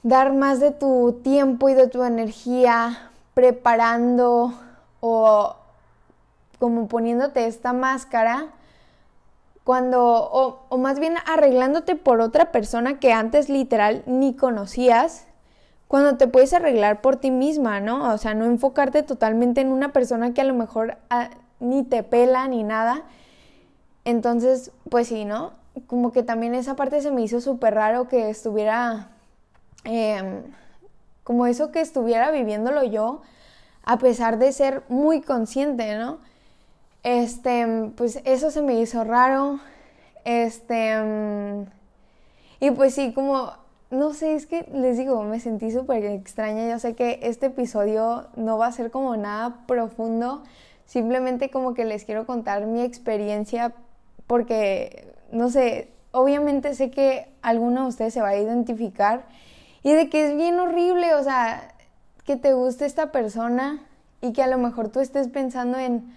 dar 0.03 0.33
más 0.33 0.59
de 0.59 0.71
tu 0.71 1.19
tiempo 1.23 1.69
y 1.69 1.73
de 1.73 1.87
tu 1.87 2.03
energía 2.03 3.11
preparando 3.33 4.53
o 4.99 5.55
como 6.59 6.87
poniéndote 6.87 7.47
esta 7.47 7.73
máscara 7.73 8.47
cuando, 9.63 10.01
o, 10.03 10.59
o, 10.69 10.77
más 10.77 10.99
bien 10.99 11.15
arreglándote 11.25 11.95
por 11.95 12.19
otra 12.19 12.51
persona 12.51 12.99
que 12.99 13.13
antes 13.13 13.47
literal 13.47 14.03
ni 14.05 14.35
conocías, 14.35 15.27
cuando 15.91 16.15
te 16.15 16.27
puedes 16.27 16.53
arreglar 16.53 17.01
por 17.01 17.17
ti 17.17 17.31
misma, 17.31 17.81
¿no? 17.81 18.13
O 18.13 18.17
sea, 18.17 18.33
no 18.33 18.45
enfocarte 18.45 19.03
totalmente 19.03 19.59
en 19.59 19.67
una 19.67 19.91
persona 19.91 20.33
que 20.33 20.39
a 20.39 20.45
lo 20.45 20.53
mejor 20.53 20.97
ah, 21.09 21.29
ni 21.59 21.83
te 21.83 22.01
pela 22.01 22.47
ni 22.47 22.63
nada 22.63 23.03
entonces, 24.05 24.71
pues 24.89 25.07
sí, 25.07 25.25
¿no? 25.25 25.53
Como 25.87 26.11
que 26.11 26.23
también 26.23 26.55
esa 26.55 26.75
parte 26.75 27.01
se 27.01 27.11
me 27.11 27.21
hizo 27.21 27.39
súper 27.41 27.75
raro 27.75 28.07
que 28.07 28.29
estuviera, 28.29 29.09
em, 29.83 30.43
como 31.23 31.45
eso 31.45 31.71
que 31.71 31.81
estuviera 31.81 32.31
viviéndolo 32.31 32.83
yo, 32.83 33.21
a 33.83 33.97
pesar 33.97 34.37
de 34.39 34.51
ser 34.53 34.83
muy 34.89 35.21
consciente, 35.21 35.95
¿no? 35.97 36.19
Este, 37.03 37.91
pues 37.95 38.21
eso 38.25 38.51
se 38.51 38.61
me 38.61 38.75
hizo 38.79 39.03
raro. 39.03 39.59
Este, 40.25 40.95
y 42.59 42.71
pues 42.71 42.95
sí, 42.95 43.13
como, 43.13 43.53
no 43.91 44.13
sé, 44.13 44.35
es 44.35 44.47
que 44.47 44.63
les 44.73 44.97
digo, 44.97 45.21
me 45.23 45.39
sentí 45.39 45.69
súper 45.71 46.05
extraña. 46.05 46.69
Yo 46.69 46.79
sé 46.79 46.95
que 46.95 47.19
este 47.23 47.47
episodio 47.47 48.27
no 48.37 48.57
va 48.57 48.67
a 48.67 48.71
ser 48.71 48.89
como 48.89 49.15
nada 49.17 49.65
profundo, 49.67 50.43
simplemente 50.85 51.51
como 51.51 51.73
que 51.73 51.85
les 51.85 52.05
quiero 52.05 52.25
contar 52.25 52.65
mi 52.65 52.81
experiencia 52.81 53.73
porque, 54.27 55.13
no 55.31 55.49
sé, 55.49 55.89
obviamente 56.11 56.73
sé 56.73 56.89
que 56.89 57.27
alguno 57.41 57.81
de 57.81 57.87
ustedes 57.89 58.13
se 58.13 58.21
va 58.21 58.29
a 58.29 58.37
identificar 58.37 59.25
y 59.83 59.91
de 59.91 60.09
que 60.09 60.27
es 60.27 60.37
bien 60.37 60.57
horrible, 60.59 61.13
o 61.15 61.23
sea, 61.23 61.73
que 62.23 62.37
te 62.37 62.53
guste 62.53 62.85
esta 62.85 63.11
persona 63.11 63.81
y 64.21 64.31
que 64.31 64.41
a 64.41 64.47
lo 64.47 64.57
mejor 64.57 64.87
tú 64.87 65.01
estés 65.01 65.27
pensando 65.27 65.77
en, 65.77 66.13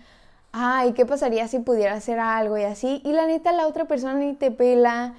ay, 0.52 0.92
¿qué 0.92 1.06
pasaría 1.06 1.48
si 1.48 1.58
pudiera 1.58 1.94
hacer 1.94 2.20
algo 2.20 2.56
y 2.56 2.62
así? 2.62 3.00
Y 3.04 3.12
la 3.12 3.26
neta, 3.26 3.50
la 3.50 3.66
otra 3.66 3.86
persona 3.86 4.14
ni 4.14 4.34
te 4.34 4.52
pela, 4.52 5.14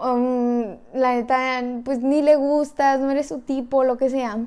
um, 0.00 0.76
la 0.94 1.14
neta, 1.14 1.62
pues 1.84 2.00
ni 2.00 2.22
le 2.22 2.36
gustas, 2.36 3.00
no 3.00 3.10
eres 3.10 3.28
su 3.28 3.40
tipo, 3.40 3.84
lo 3.84 3.96
que 3.96 4.10
sea. 4.10 4.38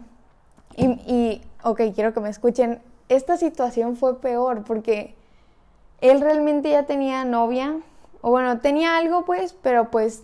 Y, 0.77 1.41
ok, 1.63 1.81
quiero 1.93 2.13
que 2.13 2.21
me 2.21 2.29
escuchen, 2.29 2.81
esta 3.09 3.37
situación 3.37 3.97
fue 3.97 4.21
peor 4.21 4.63
porque 4.63 5.15
él 5.99 6.21
realmente 6.21 6.69
ya 6.69 6.83
tenía 6.83 7.25
novia, 7.25 7.77
o 8.21 8.29
bueno, 8.29 8.59
tenía 8.59 8.97
algo 8.97 9.25
pues, 9.25 9.53
pero 9.61 9.91
pues 9.91 10.23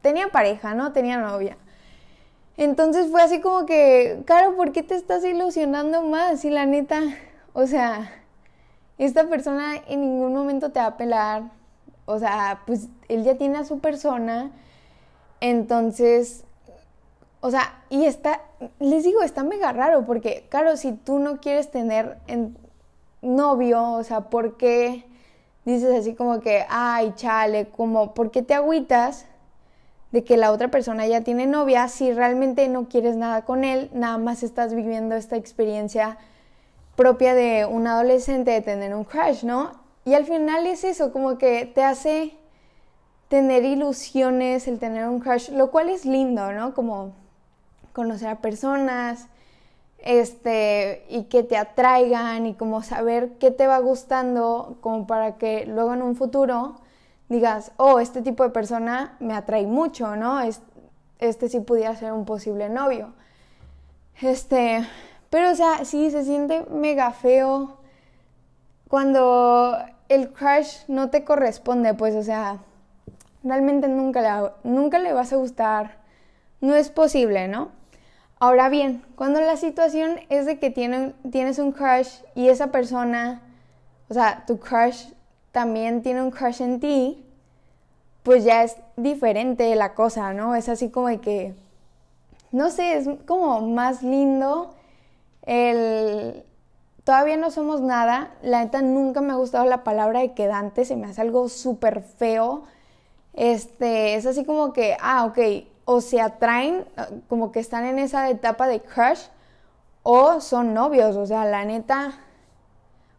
tenía 0.00 0.28
pareja, 0.28 0.74
¿no? 0.74 0.92
Tenía 0.92 1.18
novia. 1.18 1.56
Entonces 2.56 3.10
fue 3.10 3.22
así 3.22 3.40
como 3.40 3.66
que, 3.66 4.22
Caro, 4.26 4.56
¿por 4.56 4.72
qué 4.72 4.82
te 4.82 4.94
estás 4.94 5.24
ilusionando 5.24 6.02
más? 6.02 6.44
Y 6.44 6.50
la 6.50 6.66
neta, 6.66 7.00
o 7.54 7.66
sea, 7.66 8.10
esta 8.98 9.28
persona 9.28 9.76
en 9.88 10.00
ningún 10.00 10.34
momento 10.34 10.70
te 10.70 10.80
va 10.80 10.86
a 10.86 10.96
pelar. 10.96 11.61
O 12.04 12.18
sea, 12.18 12.62
pues 12.66 12.88
él 13.08 13.24
ya 13.24 13.36
tiene 13.36 13.58
a 13.58 13.64
su 13.64 13.78
persona. 13.80 14.50
Entonces, 15.40 16.44
o 17.40 17.50
sea, 17.50 17.82
y 17.90 18.04
está, 18.04 18.40
les 18.78 19.04
digo, 19.04 19.22
está 19.22 19.42
mega 19.42 19.72
raro 19.72 20.04
porque, 20.06 20.46
claro, 20.48 20.76
si 20.76 20.92
tú 20.92 21.18
no 21.18 21.40
quieres 21.40 21.70
tener 21.70 22.18
en, 22.26 22.56
novio, 23.22 23.92
o 23.92 24.04
sea, 24.04 24.22
¿por 24.22 24.56
qué 24.56 25.04
dices 25.64 25.94
así 25.94 26.14
como 26.14 26.40
que, 26.40 26.66
ay, 26.68 27.12
chale, 27.14 27.68
como, 27.68 28.14
¿por 28.14 28.30
qué 28.30 28.42
te 28.42 28.54
agüitas 28.54 29.26
de 30.10 30.24
que 30.24 30.36
la 30.36 30.50
otra 30.52 30.68
persona 30.68 31.06
ya 31.06 31.22
tiene 31.22 31.46
novia 31.46 31.88
si 31.88 32.12
realmente 32.12 32.68
no 32.68 32.88
quieres 32.88 33.16
nada 33.16 33.44
con 33.44 33.64
él, 33.64 33.90
nada 33.94 34.18
más 34.18 34.42
estás 34.42 34.74
viviendo 34.74 35.14
esta 35.14 35.36
experiencia 35.36 36.18
propia 36.96 37.34
de 37.34 37.64
un 37.64 37.86
adolescente 37.86 38.50
de 38.50 38.60
tener 38.60 38.94
un 38.94 39.04
crush, 39.04 39.44
¿no? 39.44 39.81
Y 40.04 40.14
al 40.14 40.24
final 40.24 40.66
es 40.66 40.84
eso, 40.84 41.12
como 41.12 41.38
que 41.38 41.66
te 41.66 41.84
hace 41.84 42.34
tener 43.28 43.64
ilusiones, 43.64 44.68
el 44.68 44.78
tener 44.78 45.08
un 45.08 45.20
crush, 45.20 45.50
lo 45.50 45.70
cual 45.70 45.88
es 45.88 46.04
lindo, 46.04 46.52
¿no? 46.52 46.74
Como 46.74 47.12
conocer 47.92 48.28
a 48.28 48.40
personas, 48.40 49.28
este, 49.98 51.06
y 51.08 51.24
que 51.24 51.42
te 51.42 51.56
atraigan 51.56 52.46
y 52.46 52.54
como 52.54 52.82
saber 52.82 53.38
qué 53.38 53.50
te 53.50 53.66
va 53.66 53.78
gustando, 53.78 54.76
como 54.80 55.06
para 55.06 55.38
que 55.38 55.64
luego 55.66 55.94
en 55.94 56.02
un 56.02 56.16
futuro 56.16 56.80
digas, 57.28 57.72
oh, 57.76 58.00
este 58.00 58.20
tipo 58.20 58.42
de 58.42 58.50
persona 58.50 59.16
me 59.20 59.34
atrae 59.34 59.66
mucho, 59.66 60.16
¿no? 60.16 60.40
Este 61.20 61.48
sí 61.48 61.60
pudiera 61.60 61.94
ser 61.96 62.12
un 62.12 62.24
posible 62.24 62.68
novio. 62.68 63.14
Este, 64.20 64.86
pero 65.30 65.52
o 65.52 65.54
sea, 65.54 65.84
sí 65.84 66.10
se 66.10 66.24
siente 66.24 66.66
mega 66.70 67.12
feo 67.12 67.78
cuando 68.92 69.78
el 70.10 70.34
crush 70.34 70.80
no 70.86 71.08
te 71.08 71.24
corresponde, 71.24 71.94
pues, 71.94 72.14
o 72.14 72.22
sea, 72.22 72.58
realmente 73.42 73.88
nunca 73.88 74.20
le, 74.20 74.50
nunca 74.64 74.98
le 74.98 75.14
vas 75.14 75.32
a 75.32 75.36
gustar. 75.36 75.96
No 76.60 76.74
es 76.74 76.90
posible, 76.90 77.48
¿no? 77.48 77.70
Ahora 78.38 78.68
bien, 78.68 79.02
cuando 79.16 79.40
la 79.40 79.56
situación 79.56 80.20
es 80.28 80.44
de 80.44 80.58
que 80.58 80.68
tienes 80.68 81.58
un 81.58 81.72
crush 81.72 82.18
y 82.34 82.50
esa 82.50 82.66
persona, 82.66 83.40
o 84.10 84.12
sea, 84.12 84.44
tu 84.46 84.58
crush 84.58 85.06
también 85.52 86.02
tiene 86.02 86.20
un 86.20 86.30
crush 86.30 86.60
en 86.60 86.78
ti, 86.78 87.24
pues 88.22 88.44
ya 88.44 88.62
es 88.62 88.76
diferente 88.98 89.74
la 89.74 89.94
cosa, 89.94 90.34
¿no? 90.34 90.54
Es 90.54 90.68
así 90.68 90.90
como 90.90 91.08
de 91.08 91.18
que, 91.18 91.54
no 92.50 92.68
sé, 92.68 92.98
es 92.98 93.08
como 93.24 93.62
más 93.62 94.02
lindo 94.02 94.74
el 95.46 96.44
Todavía 97.04 97.36
no 97.36 97.50
somos 97.50 97.80
nada. 97.80 98.30
La 98.42 98.62
neta 98.62 98.80
nunca 98.80 99.20
me 99.20 99.32
ha 99.32 99.36
gustado 99.36 99.64
la 99.64 99.82
palabra 99.84 100.20
de 100.20 100.34
quedante, 100.34 100.84
se 100.84 100.96
me 100.96 101.06
hace 101.06 101.20
algo 101.20 101.48
súper 101.48 102.02
feo. 102.02 102.64
Este, 103.32 104.14
es 104.14 104.26
así 104.26 104.44
como 104.44 104.72
que, 104.72 104.96
ah, 105.00 105.24
ok, 105.24 105.38
o 105.84 106.00
se 106.00 106.20
atraen, 106.20 106.84
como 107.28 107.50
que 107.50 107.60
están 107.60 107.84
en 107.86 107.98
esa 107.98 108.30
etapa 108.30 108.68
de 108.68 108.80
crush, 108.80 109.26
o 110.04 110.40
son 110.40 110.74
novios, 110.74 111.16
o 111.16 111.26
sea, 111.26 111.44
la 111.44 111.64
neta. 111.64 112.12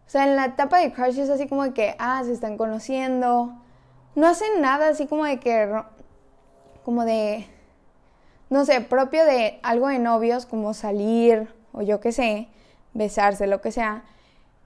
O 0.08 0.10
sea, 0.10 0.26
en 0.26 0.36
la 0.36 0.46
etapa 0.46 0.78
de 0.78 0.94
crush 0.94 1.20
es 1.20 1.30
así 1.30 1.48
como 1.48 1.74
que, 1.74 1.96
ah, 2.00 2.22
se 2.24 2.32
están 2.34 2.58
conociendo. 2.58 3.54
No 4.16 4.28
hacen 4.28 4.62
nada 4.62 4.90
así 4.90 5.08
como 5.08 5.26
de 5.26 5.40
que, 5.40 5.74
como 6.86 7.04
de, 7.04 7.48
no 8.50 8.64
sé, 8.66 8.80
propio 8.82 9.26
de 9.26 9.60
algo 9.64 9.88
de 9.88 10.00
novios, 10.00 10.46
como 10.46 10.74
salir, 10.74 11.50
o 11.74 11.82
yo 11.82 12.00
qué 12.00 12.12
sé 12.14 12.48
besarse, 12.94 13.48
lo 13.48 13.62
que 13.62 13.72
sea. 13.72 14.04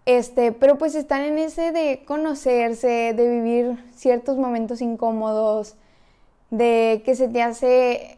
Este, 0.06 0.54
pero 0.54 0.78
pues 0.78 0.96
están 0.96 1.22
en 1.22 1.38
ese 1.38 1.72
de 1.72 2.04
conocerse, 2.06 3.14
de 3.14 3.30
vivir 3.30 3.84
ciertos 3.94 4.38
momentos 4.38 4.82
incómodos, 4.82 5.76
de 6.50 7.02
que 7.06 7.16
se 7.16 7.28
te 7.28 7.44
hace 7.44 8.18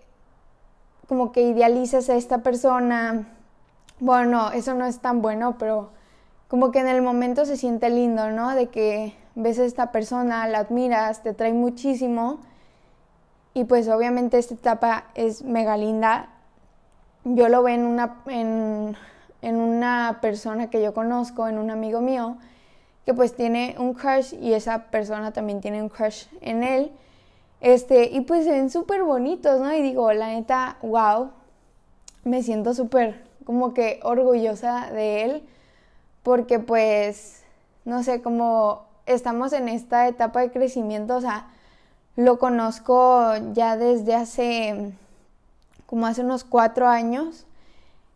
como 1.08 1.32
que 1.32 1.42
idealizas 1.42 2.10
a 2.10 2.16
esta 2.16 2.40
persona. 2.44 3.28
Bueno, 4.00 4.52
eso 4.52 4.76
no 4.76 4.86
es 4.86 5.00
tan 5.00 5.24
bueno, 5.24 5.58
pero 5.58 5.90
como 6.48 6.72
que 6.72 6.80
en 6.80 6.88
el 6.88 7.02
momento 7.02 7.46
se 7.46 7.58
siente 7.58 7.90
lindo, 7.90 8.30
¿no? 8.30 8.54
De 8.54 8.68
que 8.68 9.16
ves 9.34 9.58
a 9.58 9.66
esta 9.66 9.92
persona, 9.92 10.48
la 10.48 10.60
admiras, 10.60 11.24
te 11.24 11.34
trae 11.34 11.54
muchísimo. 11.54 12.40
Y 13.56 13.64
pues 13.64 13.88
obviamente 13.88 14.38
esta 14.38 14.54
etapa 14.54 15.06
es 15.16 15.44
mega 15.44 15.76
linda. 15.76 16.30
Yo 17.24 17.50
lo 17.50 17.64
veo 17.64 17.74
en 17.74 17.86
una 17.86 18.22
en 18.28 18.96
en 19.42 19.58
una 19.58 20.20
persona 20.22 20.70
que 20.70 20.82
yo 20.82 20.94
conozco, 20.94 21.48
en 21.48 21.58
un 21.58 21.72
amigo 21.72 22.02
mío, 22.02 22.38
que 23.06 23.14
pues 23.14 23.36
tiene 23.36 23.76
un 23.80 23.94
crush 23.94 24.34
y 24.34 24.54
esa 24.54 24.86
persona 24.92 25.32
también 25.32 25.62
tiene 25.62 25.82
un 25.82 25.90
crush 25.90 26.26
en 26.42 26.64
él. 26.64 26.92
Este, 27.62 28.06
y 28.06 28.22
pues 28.22 28.46
se 28.46 28.52
ven 28.52 28.70
súper 28.70 29.04
bonitos, 29.04 29.60
¿no? 29.60 29.74
Y 29.74 29.82
digo, 29.82 30.14
la 30.14 30.28
neta, 30.28 30.78
wow, 30.82 31.32
me 32.24 32.44
siento 32.44 32.74
súper 32.74 33.24
como 33.46 33.74
que 33.74 34.00
orgullosa 34.04 34.92
de 34.92 35.24
él, 35.24 35.44
porque 36.22 36.60
pues, 36.60 37.42
no 37.84 38.04
sé, 38.04 38.22
como 38.22 38.84
estamos 39.08 39.54
en 39.54 39.70
esta 39.70 40.08
etapa 40.08 40.42
de 40.42 40.52
crecimiento, 40.52 41.16
o 41.16 41.22
sea, 41.22 41.48
lo 42.16 42.38
conozco 42.38 43.34
ya 43.54 43.76
desde 43.76 44.14
hace, 44.14 44.92
como 45.88 46.06
hace 46.06 46.22
unos 46.22 46.44
cuatro 46.44 46.88
años, 46.88 47.48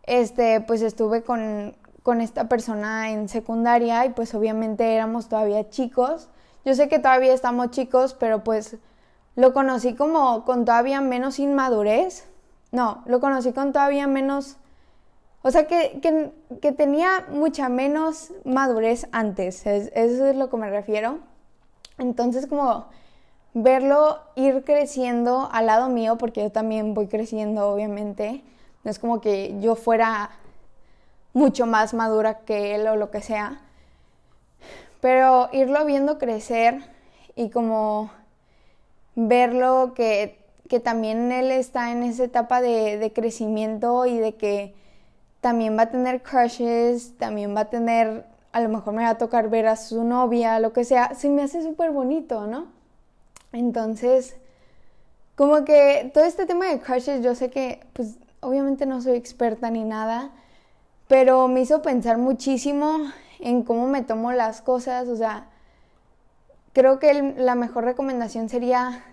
este, 0.04 0.62
pues 0.62 0.82
estuve 0.82 1.24
con, 1.24 1.76
esta 2.22 2.50
persona 2.50 3.12
en 3.12 3.30
secundaria 3.30 4.06
y 4.06 4.10
pues 4.10 4.34
obviamente 4.36 4.94
éramos 4.94 5.30
todavía 5.30 5.70
chicos. 5.70 6.30
Yo 6.66 6.76
sé 6.76 6.90
que 6.90 7.00
todavía 7.00 7.34
estamos 7.34 7.72
chicos, 7.72 8.14
pero 8.14 8.44
pues 8.44 8.78
lo 9.36 9.54
conocí 9.54 9.96
como 9.96 10.46
con 10.46 10.66
todavía 10.66 11.02
menos 11.02 11.40
inmadurez. 11.40 12.26
No, 12.72 13.04
lo 13.06 13.20
conocí 13.20 13.54
con 13.54 13.72
todavía 13.72 14.08
menos... 14.08 14.58
O 15.46 15.52
sea, 15.52 15.68
que, 15.68 16.00
que, 16.62 16.72
tenía 16.72 17.26
mucha 17.30 17.68
menos 17.68 18.32
madurez 18.46 19.08
antes. 19.12 19.66
eso 19.66 20.28
es 20.28 20.36
lo 20.38 20.50
que 20.50 20.58
me 20.58 20.70
refiero. 20.70 21.20
Entonces 21.98 22.48
como 22.48 22.88
verlo 23.54 24.20
ir 24.36 24.64
creciendo 24.64 25.50
al 25.52 25.66
lado 25.66 25.90
mío, 25.90 26.18
porque 26.18 26.42
yo 26.44 26.52
también 26.52 26.94
voy 26.94 27.08
creciendo, 27.08 27.70
obviamente 27.70 28.42
no 28.84 28.92
es 28.92 29.00
como 29.00 29.22
que 29.22 29.56
yo 29.60 29.76
fuera 29.76 30.32
mucho 31.34 31.66
más 31.66 31.94
madura 31.94 32.40
que 32.40 32.76
él 32.76 32.88
o 32.88 32.96
lo 32.96 33.12
que 33.12 33.22
sea. 33.22 33.62
Pero 35.02 35.50
irlo 35.52 35.84
viendo 35.86 36.18
crecer 36.18 36.84
y 37.36 37.50
como 37.50 38.12
verlo 39.16 39.94
que, 39.96 40.42
también 40.84 41.32
él 41.32 41.52
está 41.52 41.92
en 41.92 42.02
esa 42.02 42.24
etapa 42.24 42.60
de, 42.60 42.98
de, 42.98 43.14
crecimiento 43.14 44.08
y 44.08 44.18
de 44.18 44.34
que 44.34 44.74
también 45.40 45.78
va 45.78 45.84
a 45.84 45.92
tener 45.92 46.24
crushes, 46.24 47.16
también 47.20 47.56
va 47.56 47.62
a 47.62 47.70
tener, 47.70 48.26
a 48.54 48.60
lo 48.60 48.70
mejor 48.70 48.96
me 48.96 49.04
va 49.04 49.10
a 49.10 49.18
tocar 49.20 49.50
ver 49.50 49.68
a 49.68 49.76
su 49.76 50.04
novia, 50.04 50.60
lo 50.60 50.74
que 50.74 50.84
sea, 50.84 51.14
se 51.14 51.30
me 51.30 51.44
hace 51.44 51.62
súper 51.62 51.92
bonito, 51.92 52.48
¿no? 52.48 52.70
Entonces, 53.52 54.36
como 55.36 55.64
que 55.64 56.10
todo 56.12 56.24
este 56.24 56.48
tema 56.48 56.66
de 56.70 56.80
crushes, 56.80 57.24
yo 57.24 57.36
sé 57.36 57.52
que 57.52 57.86
pues 57.94 58.16
obviamente 58.44 58.86
no 58.86 59.02
soy 59.02 59.16
experta 59.16 59.70
ni 59.70 59.84
nada, 59.84 60.32
pero 61.08 61.48
me 61.48 61.62
hizo 61.62 61.82
pensar 61.82 62.18
muchísimo 62.18 63.00
en 63.40 63.64
cómo 63.64 63.88
me 63.88 64.04
tomo 64.04 64.32
las 64.32 64.62
cosas, 64.62 65.08
o 65.08 65.16
sea, 65.16 65.48
creo 66.74 67.00
que 67.00 67.34
la 67.38 67.56
mejor 67.56 67.84
recomendación 67.86 68.50
sería 68.50 69.04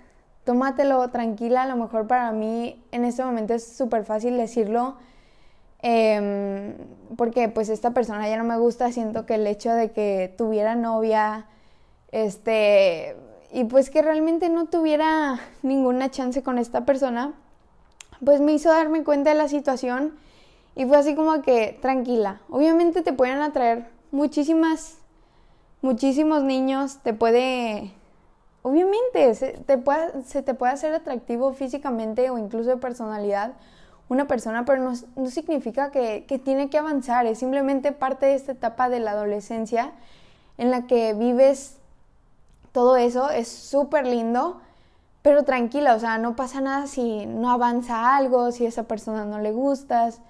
tómatelo 0.44 1.08
tranquila, 1.10 1.62
a 1.62 1.66
lo 1.66 1.76
mejor 1.76 2.06
para 2.06 2.32
mí 2.32 2.82
en 2.92 3.04
este 3.04 3.24
momento 3.24 3.54
es 3.54 3.76
súper 3.76 4.04
fácil 4.04 4.36
decirlo, 4.36 4.96
em, 5.82 6.74
porque 7.16 7.48
pues 7.48 7.68
esta 7.68 7.90
persona 7.90 8.28
ya 8.28 8.36
no 8.36 8.44
me 8.44 8.56
gusta, 8.58 8.92
siento 8.92 9.26
que 9.26 9.34
el 9.34 9.46
hecho 9.46 9.72
de 9.72 9.90
que 9.90 10.34
tuviera 10.38 10.74
novia, 10.74 11.46
este, 12.12 13.16
y 13.52 13.64
pues 13.64 13.90
que 13.90 14.02
realmente 14.02 14.48
no 14.48 14.66
tuviera 14.66 15.40
ninguna 15.62 16.10
chance 16.10 16.42
con 16.42 16.58
esta 16.58 16.84
persona, 16.84 17.34
pues 18.24 18.40
me 18.40 18.52
hizo 18.52 18.70
darme 18.70 19.04
cuenta 19.04 19.30
de 19.30 19.36
la 19.36 19.48
situación 19.48 20.14
y 20.74 20.84
fue 20.86 20.96
así 20.96 21.14
como 21.14 21.42
que 21.42 21.78
tranquila. 21.80 22.40
Obviamente 22.48 23.02
te 23.02 23.12
pueden 23.12 23.40
atraer 23.40 23.88
muchísimas, 24.10 24.98
muchísimos 25.82 26.42
niños, 26.42 26.98
te 27.02 27.14
puede, 27.14 27.92
obviamente 28.62 29.34
se 29.34 29.52
te 29.52 29.78
puede, 29.78 30.22
se 30.24 30.42
te 30.42 30.56
hacer 30.66 30.94
atractivo 30.94 31.52
físicamente 31.52 32.30
o 32.30 32.38
incluso 32.38 32.70
de 32.70 32.76
personalidad 32.76 33.54
una 34.10 34.26
persona, 34.26 34.64
pero 34.64 34.82
no, 34.82 34.92
no 35.14 35.30
significa 35.30 35.92
que, 35.92 36.24
que 36.26 36.38
tiene 36.40 36.68
que 36.68 36.78
avanzar, 36.78 37.26
es 37.26 37.38
simplemente 37.38 37.92
parte 37.92 38.26
de 38.26 38.34
esta 38.34 38.52
etapa 38.52 38.88
de 38.88 38.98
la 38.98 39.12
adolescencia 39.12 39.92
en 40.58 40.72
la 40.72 40.88
que 40.88 41.14
vives 41.14 41.78
todo 42.72 42.96
eso, 42.96 43.30
es 43.30 43.48
súper 43.48 44.06
lindo 44.06 44.60
pero 45.22 45.44
tranquila, 45.44 45.94
o 45.94 46.00
sea, 46.00 46.18
no 46.18 46.34
pasa 46.34 46.60
nada 46.60 46.86
si 46.86 47.26
no 47.26 47.50
avanza 47.50 48.16
algo, 48.16 48.52
si 48.52 48.64
a 48.64 48.68
esa 48.68 48.84
persona 48.84 49.24
no 49.24 49.38
le 49.38 49.52
gustas. 49.52 50.20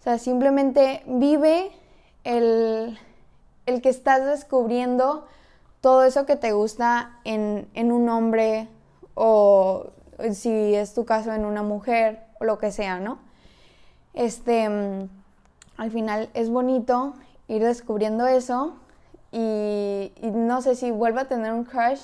O 0.00 0.02
sea, 0.02 0.18
simplemente 0.18 1.02
vive 1.06 1.70
el, 2.24 2.98
el 3.66 3.82
que 3.82 3.88
estás 3.88 4.24
descubriendo 4.24 5.26
todo 5.80 6.02
eso 6.02 6.26
que 6.26 6.36
te 6.36 6.52
gusta 6.52 7.18
en, 7.24 7.68
en 7.74 7.92
un 7.92 8.08
hombre 8.08 8.68
o 9.14 9.90
si 10.32 10.74
es 10.74 10.94
tu 10.94 11.04
caso 11.04 11.32
en 11.32 11.44
una 11.44 11.62
mujer 11.62 12.24
o 12.40 12.44
lo 12.44 12.58
que 12.58 12.72
sea, 12.72 12.98
¿no? 12.98 13.18
Este, 14.14 14.68
mm, 14.68 15.08
al 15.76 15.90
final 15.92 16.28
es 16.34 16.50
bonito 16.50 17.14
ir 17.46 17.62
descubriendo 17.62 18.26
eso 18.26 18.74
y, 19.30 20.12
y 20.16 20.30
no 20.32 20.60
sé 20.60 20.74
si 20.74 20.90
vuelvo 20.90 21.20
a 21.20 21.26
tener 21.26 21.52
un 21.52 21.64
crush 21.64 22.00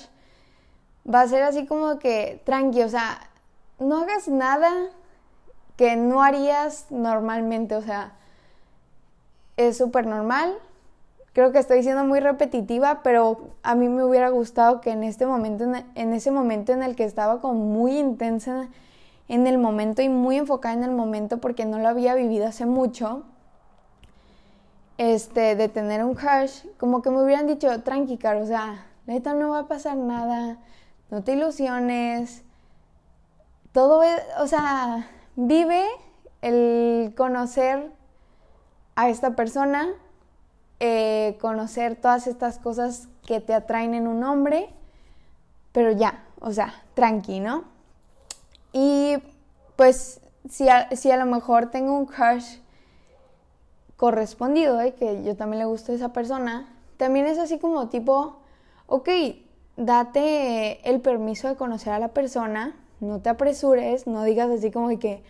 va 1.11 1.21
a 1.21 1.27
ser 1.27 1.43
así 1.43 1.65
como 1.65 1.99
que 1.99 2.41
tranqui, 2.45 2.81
o 2.81 2.89
sea, 2.89 3.19
no 3.79 3.97
hagas 3.99 4.27
nada 4.27 4.71
que 5.77 5.95
no 5.95 6.23
harías 6.23 6.87
normalmente, 6.89 7.75
o 7.75 7.81
sea, 7.81 8.13
es 9.57 9.77
súper 9.77 10.07
normal. 10.07 10.57
Creo 11.33 11.51
que 11.51 11.59
estoy 11.59 11.83
siendo 11.83 12.05
muy 12.05 12.21
repetitiva, 12.21 13.01
pero 13.03 13.49
a 13.61 13.75
mí 13.75 13.89
me 13.89 14.05
hubiera 14.05 14.29
gustado 14.29 14.79
que 14.79 14.91
en 14.91 15.03
este 15.03 15.25
momento, 15.25 15.65
en 15.95 16.13
ese 16.13 16.31
momento 16.31 16.71
en 16.71 16.81
el 16.81 16.95
que 16.95 17.03
estaba 17.03 17.41
como 17.41 17.55
muy 17.55 17.97
intensa 17.97 18.69
en 19.27 19.47
el 19.47 19.57
momento 19.57 20.01
y 20.01 20.09
muy 20.09 20.37
enfocada 20.37 20.75
en 20.75 20.83
el 20.83 20.91
momento 20.91 21.39
porque 21.39 21.65
no 21.65 21.79
lo 21.79 21.89
había 21.89 22.15
vivido 22.15 22.47
hace 22.47 22.65
mucho, 22.65 23.23
este, 24.97 25.55
de 25.55 25.67
tener 25.67 26.03
un 26.05 26.15
crush, 26.15 26.65
como 26.77 27.01
que 27.01 27.09
me 27.09 27.21
hubieran 27.21 27.47
dicho, 27.47 27.81
tranqui, 27.81 28.17
Caro, 28.17 28.43
o 28.43 28.45
sea, 28.45 28.85
neta 29.07 29.33
no 29.33 29.49
va 29.49 29.59
a 29.59 29.67
pasar 29.67 29.97
nada, 29.97 30.57
no 31.15 31.23
te 31.23 31.31
ilusiones. 31.31 32.43
Todo 33.71 34.03
es, 34.03 34.21
o 34.37 34.47
sea, 34.47 35.09
vive 35.37 35.85
el 36.41 37.13
conocer 37.15 37.89
a 38.97 39.07
esta 39.07 39.33
persona, 39.33 39.87
eh, 40.81 41.37
conocer 41.39 41.95
todas 41.95 42.27
estas 42.27 42.59
cosas 42.59 43.07
que 43.25 43.39
te 43.39 43.53
atraen 43.53 43.93
en 43.93 44.07
un 44.07 44.25
hombre, 44.25 44.67
pero 45.71 45.91
ya, 45.91 46.25
o 46.41 46.51
sea, 46.51 46.83
tranqui, 46.95 47.39
¿no? 47.39 47.63
Y 48.73 49.15
pues 49.77 50.19
si 50.49 50.67
a, 50.67 50.89
si 50.97 51.11
a 51.11 51.17
lo 51.17 51.25
mejor 51.25 51.71
tengo 51.71 51.97
un 51.97 52.07
crush 52.07 52.57
correspondido, 53.95 54.81
¿eh? 54.81 54.95
que 54.95 55.23
yo 55.23 55.37
también 55.37 55.59
le 55.59 55.65
gusto 55.65 55.93
a 55.93 55.95
esa 55.95 56.11
persona, 56.11 56.67
también 56.97 57.25
es 57.25 57.37
así 57.37 57.57
como 57.57 57.87
tipo, 57.87 58.41
ok, 58.87 59.07
date 59.77 60.89
el 60.89 61.01
permiso 61.01 61.47
de 61.47 61.55
conocer 61.55 61.93
a 61.93 61.99
la 61.99 62.09
persona, 62.09 62.75
no 62.99 63.19
te 63.19 63.29
apresures, 63.29 64.07
no 64.07 64.23
digas 64.23 64.49
así 64.49 64.71
como 64.71 64.97
que, 64.99 65.23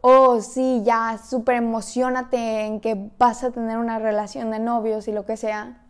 oh, 0.00 0.40
sí, 0.40 0.82
ya, 0.84 1.18
súper 1.18 1.56
emocionate 1.56 2.64
en 2.64 2.80
que 2.80 3.10
vas 3.18 3.42
a 3.44 3.50
tener 3.50 3.78
una 3.78 3.98
relación 3.98 4.50
de 4.50 4.58
novios 4.58 5.08
y 5.08 5.12
lo 5.12 5.26
que 5.26 5.36
sea. 5.36 5.82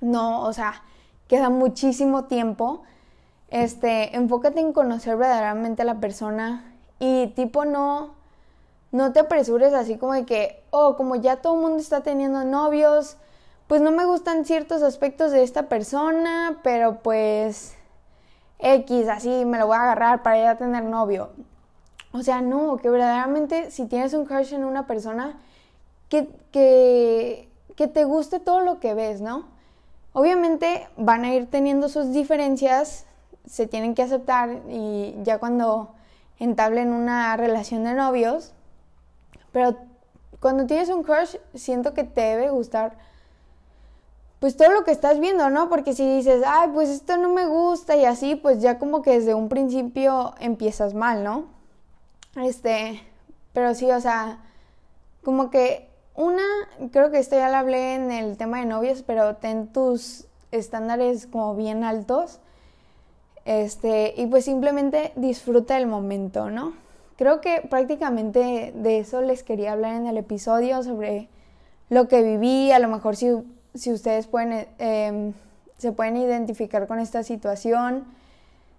No, 0.00 0.42
o 0.42 0.52
sea, 0.52 0.82
queda 1.26 1.50
muchísimo 1.50 2.24
tiempo. 2.24 2.82
Este, 3.48 4.14
enfócate 4.14 4.60
en 4.60 4.72
conocer 4.72 5.16
verdaderamente 5.16 5.82
a 5.82 5.86
la 5.86 6.00
persona 6.00 6.74
y 6.98 7.28
tipo 7.28 7.64
no, 7.64 8.14
no 8.92 9.12
te 9.12 9.20
apresures 9.20 9.72
así 9.72 9.96
como 9.96 10.12
de 10.12 10.26
que, 10.26 10.62
oh, 10.70 10.96
como 10.96 11.16
ya 11.16 11.36
todo 11.36 11.54
el 11.54 11.62
mundo 11.62 11.78
está 11.78 12.02
teniendo 12.02 12.44
novios, 12.44 13.16
pues 13.68 13.82
no 13.82 13.92
me 13.92 14.06
gustan 14.06 14.46
ciertos 14.46 14.82
aspectos 14.82 15.30
de 15.30 15.42
esta 15.42 15.68
persona, 15.68 16.58
pero 16.64 17.00
pues 17.00 17.74
X, 18.58 19.08
así 19.08 19.44
me 19.44 19.58
lo 19.58 19.66
voy 19.66 19.76
a 19.76 19.82
agarrar 19.82 20.22
para 20.22 20.42
ya 20.42 20.56
tener 20.56 20.84
novio. 20.84 21.30
O 22.12 22.22
sea, 22.22 22.40
no, 22.40 22.78
que 22.78 22.88
verdaderamente 22.88 23.70
si 23.70 23.84
tienes 23.84 24.14
un 24.14 24.24
crush 24.24 24.54
en 24.54 24.64
una 24.64 24.86
persona, 24.86 25.38
que, 26.08 26.30
que, 26.50 27.50
que 27.76 27.86
te 27.86 28.04
guste 28.04 28.40
todo 28.40 28.60
lo 28.60 28.80
que 28.80 28.94
ves, 28.94 29.20
¿no? 29.20 29.44
Obviamente 30.14 30.88
van 30.96 31.24
a 31.24 31.34
ir 31.34 31.50
teniendo 31.50 31.90
sus 31.90 32.12
diferencias, 32.12 33.04
se 33.46 33.66
tienen 33.66 33.94
que 33.94 34.02
aceptar 34.02 34.62
y 34.70 35.14
ya 35.22 35.38
cuando 35.38 35.94
entablen 36.38 36.88
una 36.92 37.36
relación 37.36 37.84
de 37.84 37.92
novios, 37.92 38.54
pero 39.52 39.76
cuando 40.40 40.64
tienes 40.64 40.88
un 40.88 41.02
crush 41.02 41.36
siento 41.54 41.92
que 41.92 42.04
te 42.04 42.22
debe 42.22 42.48
gustar 42.48 42.96
pues 44.40 44.56
todo 44.56 44.72
lo 44.72 44.84
que 44.84 44.92
estás 44.92 45.18
viendo, 45.18 45.50
¿no? 45.50 45.68
Porque 45.68 45.94
si 45.94 46.06
dices, 46.06 46.42
ay, 46.46 46.70
pues 46.72 46.88
esto 46.88 47.16
no 47.16 47.28
me 47.28 47.46
gusta 47.46 47.96
y 47.96 48.04
así, 48.04 48.36
pues 48.36 48.60
ya 48.62 48.78
como 48.78 49.02
que 49.02 49.12
desde 49.12 49.34
un 49.34 49.48
principio 49.48 50.34
empiezas 50.40 50.94
mal, 50.94 51.24
¿no? 51.24 51.46
Este, 52.36 53.02
pero 53.52 53.74
sí, 53.74 53.90
o 53.90 54.00
sea, 54.00 54.38
como 55.24 55.50
que 55.50 55.88
una, 56.14 56.42
creo 56.92 57.10
que 57.10 57.18
esto 57.18 57.36
ya 57.36 57.50
lo 57.50 57.56
hablé 57.56 57.94
en 57.94 58.10
el 58.10 58.36
tema 58.36 58.60
de 58.60 58.66
novios, 58.66 59.02
pero 59.02 59.36
ten 59.36 59.68
tus 59.68 60.26
estándares 60.52 61.26
como 61.26 61.54
bien 61.54 61.84
altos. 61.84 62.38
Este, 63.44 64.14
y 64.16 64.26
pues 64.26 64.44
simplemente 64.44 65.12
disfruta 65.16 65.76
el 65.78 65.86
momento, 65.86 66.50
¿no? 66.50 66.74
Creo 67.16 67.40
que 67.40 67.62
prácticamente 67.68 68.72
de 68.76 68.98
eso 68.98 69.22
les 69.22 69.42
quería 69.42 69.72
hablar 69.72 69.94
en 69.94 70.06
el 70.06 70.18
episodio 70.18 70.82
sobre 70.82 71.28
lo 71.88 72.06
que 72.08 72.22
viví, 72.22 72.70
a 72.70 72.78
lo 72.78 72.88
mejor 72.88 73.16
si 73.16 73.28
si 73.78 73.92
ustedes 73.92 74.26
pueden, 74.26 74.68
em, 74.78 75.32
se 75.78 75.92
pueden 75.92 76.16
identificar 76.16 76.86
con 76.86 76.98
esta 76.98 77.22
situación. 77.22 78.04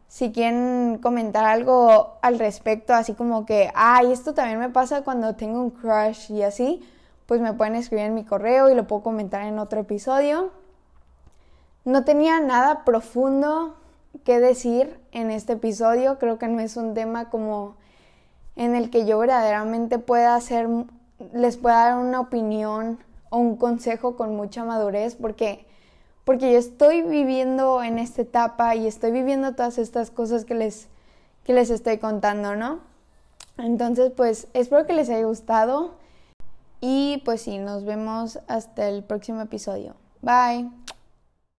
Si 0.07 0.31
quieren 0.31 0.99
comentar 1.01 1.45
algo 1.45 2.17
al 2.21 2.39
respecto, 2.39 2.93
así 2.93 3.13
como 3.13 3.45
que, 3.45 3.71
ay, 3.75 4.11
esto 4.11 4.33
también 4.33 4.59
me 4.59 4.69
pasa 4.69 5.03
cuando 5.03 5.35
tengo 5.35 5.61
un 5.61 5.69
crush 5.69 6.31
y 6.31 6.43
así, 6.43 6.81
pues 7.25 7.41
me 7.41 7.53
pueden 7.53 7.75
escribir 7.75 8.05
en 8.05 8.15
mi 8.15 8.25
correo 8.25 8.69
y 8.69 8.75
lo 8.75 8.87
puedo 8.87 9.03
comentar 9.03 9.43
en 9.43 9.59
otro 9.59 9.81
episodio. 9.81 10.51
No 11.85 12.03
tenía 12.03 12.39
nada 12.39 12.83
profundo 12.85 13.75
que 14.23 14.39
decir 14.39 14.99
en 15.11 15.29
este 15.31 15.53
episodio, 15.53 16.17
creo 16.19 16.39
que 16.39 16.47
no 16.47 16.59
es 16.59 16.75
un 16.75 16.93
tema 16.93 17.29
como 17.29 17.75
en 18.55 18.75
el 18.75 18.89
que 18.89 19.05
yo 19.05 19.19
verdaderamente 19.19 19.99
pueda 19.99 20.35
hacer, 20.35 20.67
les 21.33 21.57
pueda 21.57 21.85
dar 21.85 21.97
una 21.97 22.19
opinión 22.19 22.99
o 23.29 23.37
un 23.37 23.55
consejo 23.57 24.15
con 24.15 24.35
mucha 24.35 24.63
madurez 24.63 25.15
porque 25.15 25.65
porque 26.25 26.51
yo 26.51 26.59
estoy 26.59 27.01
viviendo 27.01 27.81
en 27.81 27.97
esta 27.97 28.21
etapa 28.21 28.75
y 28.75 28.85
estoy 28.85 29.11
viviendo 29.11 29.55
todas 29.55 29.79
estas 29.79 30.11
cosas 30.11 30.45
que 30.45 30.53
les 30.53 30.87
que 31.43 31.53
les 31.53 31.71
estoy 31.71 31.97
contando, 31.97 32.55
¿no? 32.55 32.81
Entonces, 33.57 34.11
pues 34.15 34.47
espero 34.53 34.85
que 34.85 34.93
les 34.93 35.09
haya 35.09 35.25
gustado 35.25 35.95
y 36.81 37.21
pues 37.25 37.41
sí, 37.41 37.57
nos 37.57 37.83
vemos 37.83 38.39
hasta 38.47 38.87
el 38.87 39.03
próximo 39.03 39.41
episodio. 39.41 39.95
Bye. 40.21 40.78